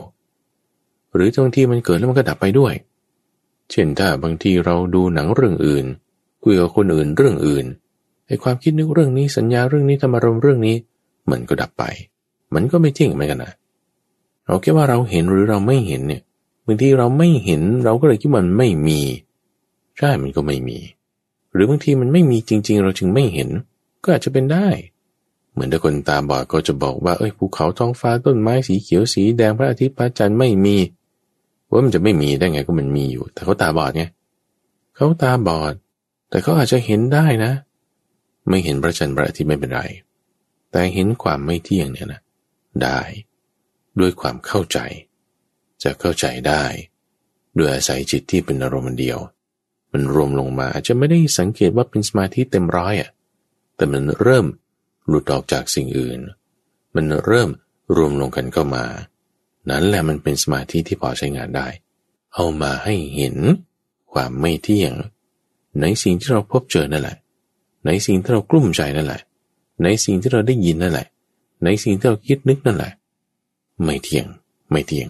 [1.13, 2.74] หรือบางทีมันเกิดแล้วมันก็ดับไปด้วย
[3.71, 5.86] เช่นถ้าบางทีเราดูหนังเรื่องอื่น
[6.43, 7.65] คุยกับคนอื่นเรื่องอื่น
[8.27, 10.75] ไอ้ความคิดนึกเรื่องนี้สัญญาเรื่องนี้ธรรมารมเรื่องนี้
[11.31, 11.83] มันก็ดับไป
[12.53, 13.53] มันก็ไม่จริงเหมือนกันนะ
[14.45, 16.21] เราแค่ว่าเราเห็นหรือเราไม่เห็นเนี่ย
[16.65, 18.99] บางทีเราไม่เห็นเราก็เลยคิดมันไม่มี
[19.97, 20.77] ใช่มันก็ไม่มี
[21.53, 23.49] หรือบางทีมันไม่มีจริง ๆ เราจึงไม่เห็น
[24.03, 24.67] ก็อาจจะเป็นได้
[25.51, 30.77] เหมือนถ้าคนตาบอดก็จะบอกว่าเอ้ยภูเขาท้องฟ้าต้นไม้สีเขียวสีแดงพระอาทิตย์พระจันทร์ไม่มี
[31.69, 34.03] ว่ามันจะไม่มีได้ไงก็มันมีอยู่ แต่เขาตาบอดไง
[34.95, 35.73] เขาตาบอด
[36.34, 37.51] แต่เขาอาจจะเห็นได้นะ
[38.49, 39.81] ไม่เห็นพระจันทร์พระอาทิตย์ไม่เป็นไร
[40.71, 42.21] แต่เห็นความไม่เที่ยงเนี่ยนะ
[42.84, 42.99] ได้
[43.99, 44.79] ด้วยความเข้าใจ
[45.84, 46.63] จะเข้าใจได้
[47.57, 49.19] ด้วยอาศัยจิตที่เป็นอารมณ์เดียว
[49.91, 53.09] มันรวมลงมาอาจจะไม่ได้สังเกตว่าเป็นสมาธิเต็มร้อยอะ
[53.75, 54.45] แต่มันเริ่ม
[55.07, 56.19] หลุดออกจากสิ่งอื่น
[56.95, 57.49] มันเริ่ม
[57.95, 58.86] รวมลงกันเข้ามา
[59.69, 61.67] นั้นแหละมันเป็นสมาธิที่พอใช้งานได้
[62.34, 63.36] เอามาให้เห็น
[64.13, 64.93] ความไม่เที่ยง
[65.82, 67.17] ในสิ่งที่เราพบเจอนั่นแหละ
[67.86, 69.21] ในสิ่งที่เรากลุ้มใจนั่นแหละ
[69.84, 71.07] ในสิ่งที่เราได้ยินนั่นแหละ
[71.63, 72.91] ในสิ่งที่เราคิดนึกนั่นแหละ
[73.84, 74.28] ไม่เที่ยง
[74.71, 75.07] ไม่เที่ยง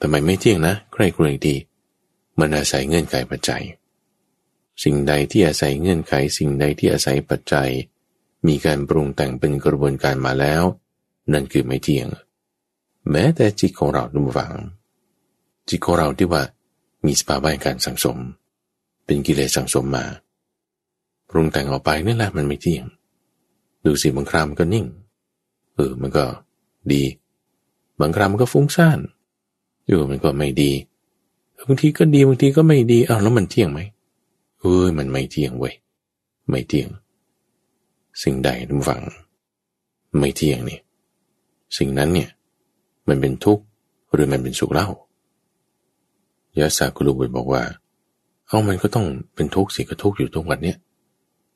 [0.00, 1.56] ทำไมไม่เที่ยงนะ ใครครวดี
[2.38, 3.62] มันอาศัยเงื่อนไขปัจจัย
[4.82, 7.70] สิ่งใดที่อาศัยเงื่อนไข สิ่งใดที่อาศัยปัจจัย
[8.46, 10.62] มีการปรุงแต่งเป็นกระบวนการมาแล้ว
[11.32, 12.08] นั่นคือไม่เที่ยง
[13.10, 14.52] แม้แต่จิตของเราดูฝัง
[15.68, 16.42] จิตของเราที่ว่า
[17.04, 18.18] มีสภาวะการสังสม
[19.10, 20.04] เป็นกิเลสสังสมมา
[21.28, 22.84] ปรุงแต่งออกไปนี่แหละมันไม่เที่ยง
[23.84, 24.86] ดูสิบางครามก็นิ่ง
[25.74, 26.24] เออมันก็
[26.92, 27.02] ดี
[28.00, 28.98] บางครั้งมันก็ฟุ้งซ่าน
[29.86, 30.72] อยู่มันก็ไม่ดี
[31.66, 33.80] บางทีก็ดีบางทีก็ไม่ดีอ้าวแล้วมันเที่ยงไหม
[34.60, 35.74] เอ้ยมันไม่เที่ยงเว้ย
[36.50, 36.88] ไม่เที่ยง
[38.22, 39.02] สิ่งใดทุกฝัง
[40.20, 40.78] ไม่เที่ยงนี่
[41.78, 42.30] สิ่งนั้นเนี่ย
[43.08, 43.64] มันเป็นทุกข์
[44.12, 44.88] หรือมันเป็นสุขเล่า
[46.58, 47.64] ยาสากุลุบุตรบอกว่า
[48.50, 50.78] เอามันก็ต้องเป็นทุกข์สิก็ทุกข์อยู่ทุกวันเนี้ย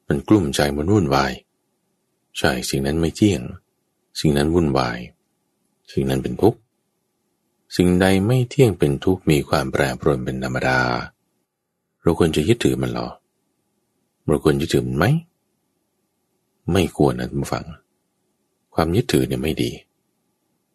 [0.09, 1.33] มันกลุ้มใจมันวุ่นวาย
[2.39, 3.41] ใช่สิ่งนั้นไม่เที่ยง
[4.21, 4.99] สิ่งนั้นวุ่นวาย
[5.93, 6.59] สิ่งนั้นเป็นทุกข์
[7.77, 10.79] สิ่งใดไม่เที่ยงเป็นทุกข์มีความแปรปรวนเป็นธรรมดา
[12.03, 13.09] เราควรจะยึดถือมันหรอ
[14.27, 15.07] เราควรยึดถือมันไหม
[16.73, 17.65] ไม่ควรนะทุกฝัง
[18.75, 19.71] ความยึดถือเนี่ยไม่ดี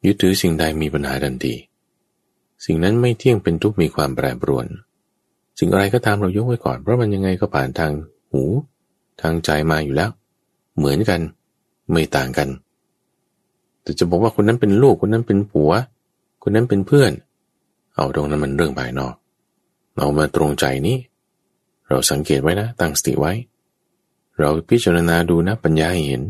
[0.06, 1.56] ยึดถือสิ่งใดมีปัญหาทันที
[2.66, 4.68] สิ่งนั้นไม่เที่ยงเป็นทุกข์มีความแปรปรวน
[5.60, 7.92] สิ่งอะไรก็ตามเรายกไว้ก่อน เพราะมันยังไงก็ผ่านทาง
[8.32, 8.44] หู
[9.22, 10.10] ทางใจมาอยู่แล้ว
[10.78, 11.20] เหมือนกัน
[11.92, 12.50] ไม่ต่างกัน
[13.82, 15.72] แต่จะบอกว่าคนนั้นเป็นลูกคนนั้นเป็นผัว
[16.44, 17.12] คนนั้นเป็นเพื่อน
[17.96, 19.14] เอาตรงนั้นมันเรื่องภายนอก
[19.96, 20.98] เรามาตรงใจนี้
[21.90, 23.34] เราสังเกตไว้นะ ตั้งสติไว้
[24.40, 26.24] เราพิจารณาดูนะปัญญาเห็น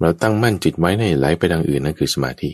[0.00, 2.50] เราตั้งมั่นจิตไว้ในไหลไปทางอื่นนั่นคือสมาธิ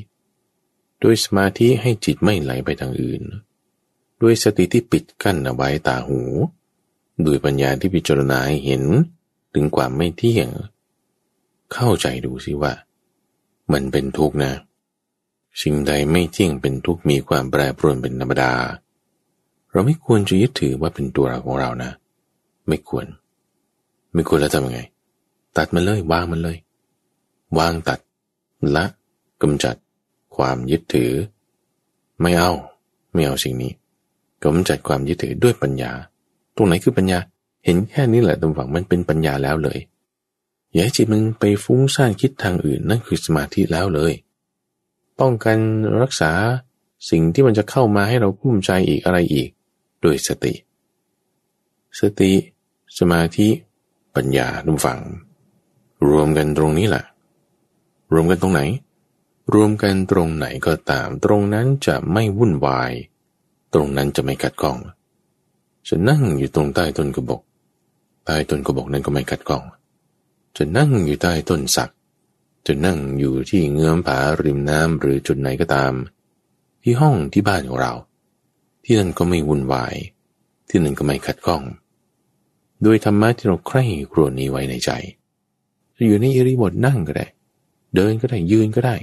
[1.03, 3.23] ด้วยสมาธิให้จิตไม่ไหลไปทางอื่น
[4.21, 6.21] ด้วยสติที่ปิดกั้นเอาไว้ตาหู
[7.27, 8.83] ด้วยปัญญาที่พิจารณาหเห็น
[9.55, 10.49] ถึงความไม่เที่ยง
[11.73, 12.73] เข้าใจดูสิว่า
[13.73, 14.53] มันเป็นทุกข์นะ
[15.63, 18.53] สิ่งใดไม่เที่ยงเป็นทุกข์มีความแปรปรวนเป็นธรรมดา
[19.71, 21.91] เราไม่ควรจะยึดถือว่าเป็นตัวเราของเรานะ
[22.69, 23.07] ไม่ควร
[24.15, 24.81] ไม่ควรแล้วทำยังไง
[25.57, 26.59] ตัดมันเลยวางมันเลย
[27.59, 27.99] วางตัด
[28.77, 28.85] ละ
[29.43, 29.77] กำจัด
[30.37, 31.13] ความยึดถือ
[32.21, 32.53] ไม่เอา
[33.13, 33.73] ไม่เอาสิ่งนี้
[34.45, 35.93] กำจัดความยึดถือด้วยปัญญา
[36.57, 37.19] ตรงไหนคือปัญญา
[37.65, 39.79] เห็นแค่นี้แหละตรงฝั่งมันเป็นปัญญาแล้วเลย
[40.73, 44.13] อย่าให้จิตมันไปฟุ้งซ่านคิดทางอื่นนั่นคือสมาธิแล้วเลย
[45.21, 45.59] ป้องกัน
[46.03, 46.33] รักษา
[47.11, 49.49] สิ่งที่มันจะเข้ามาให้เรากุ้มใจอีกอะไรอีก
[50.01, 50.55] โดยสติ
[52.01, 52.33] สติ
[52.99, 53.49] สมาธิ
[54.15, 55.01] ปัญญาทุกฝัง
[56.09, 57.05] รวมกันตรงนี้แหละ
[58.13, 58.63] รวมกันตรงไหน
[59.55, 62.93] รวมกันตรงไหนก็ตาม ตรงนั้นจะไม่วุ่นวาย
[63.75, 64.79] ตรงนั้นจะไม่กัดกอง
[65.89, 67.43] จะนั่งอยู่ตรงใต้ต้นกระบอก
[68.27, 69.65] ใต้ต้นกระบอกนั้นก็ไม่กัดกอง
[70.57, 71.91] จะนั่งอยู่ใต้ต้นสัก
[72.67, 75.93] จะนั่งอยู่ที่เงื้อมผาริมน้ำหรือจุดไหนก็ตาม
[76.83, 77.93] ที่ห้องที่บ้านของเรา
[78.85, 79.95] ที่นั่นก็ไม่วุ่นวาย
[80.69, 81.63] ที่นั่นก็ไม่ขัดข้อง
[82.83, 84.91] โดยธรรมะที่เราใคร่ครวญนี้ไว้ในใจ
[85.97, 87.27] จะอยู่ในอิริบทนั่งก็ได้
[87.95, 88.97] เดินก็ได้ยืนก็ได้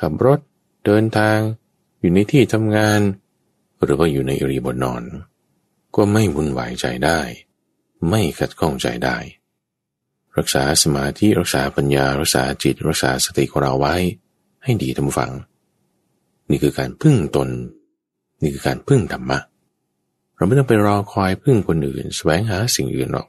[0.00, 0.40] ขับรถ
[0.86, 1.38] เดินทาง
[1.98, 3.00] อยู่ในที่ทำงาน
[3.82, 5.02] หรือว่าอยู่ในอริบทนอน
[5.96, 7.20] ก็ไม่วุ่นวายใจได้
[8.08, 9.16] ไม่ขัดข้องใจได้
[10.38, 13.94] รักษาสมาธิรักษาปัญญา รักษาจิต รักษาสติของเราไว้
[14.64, 15.30] ให้ดีทำฟัง
[16.48, 17.48] นี่คือการพึ่งตน
[18.42, 19.38] นี่คือการพึ่งธรรมะ
[20.36, 23.28] เราไม่ต้องไปรอคอยพึ่งคนอื่น แสวงหาสิ่งอื่นหรอก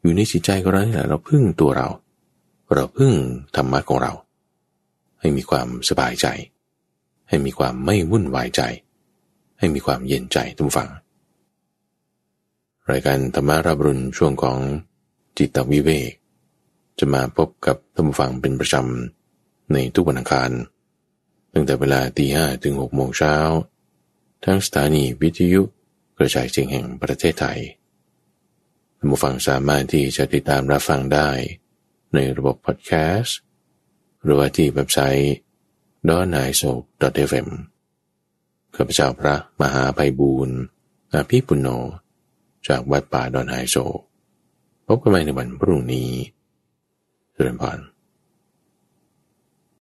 [0.00, 1.88] อยู่ในจิตใจของเรานี่แหละเราพึ่งตัวเรา
[2.74, 3.12] เราพึ่ง
[3.56, 4.12] ธรรมะของเรา
[5.20, 6.26] ให้มีความสบายใจ
[7.28, 10.90] ให้มีความไม่วุ่นวายใจใให้มีความเย็นใจทุกฝัง
[12.90, 14.58] รายการธรรมารับรุนช่วงของ
[15.38, 16.12] จิตวิเวก
[16.98, 20.50] จะมาพบกับท่านฟังเป็นประจำในทุกวันอังคาร
[21.52, 23.36] ตั้งแต่เวลาตีห้ถึงหกโมงเช้า
[24.44, 25.62] ทั้งสถานีวิทยุ
[26.18, 27.60] กระจายเสียงแห่งประเทศไทย
[28.96, 31.30] ท่านผู้ฟังสามารถที่จะติดตามรับฟังได้
[32.14, 33.38] ในระบบพอดแคสต์
[34.22, 35.34] หรือว่าที่เว็บไซต์
[36.08, 36.70] d o n a i s o
[37.32, 37.48] f m
[38.76, 40.56] ข้าพเจ้าพระมหาภัยบูรณ์
[41.12, 41.68] อาภิปุโน
[42.68, 43.76] จากวัดป่าดอนไฮโซ
[44.86, 46.10] พบกันใหม่ในวันพรุ่งนี้
[47.32, 47.78] เจริญพร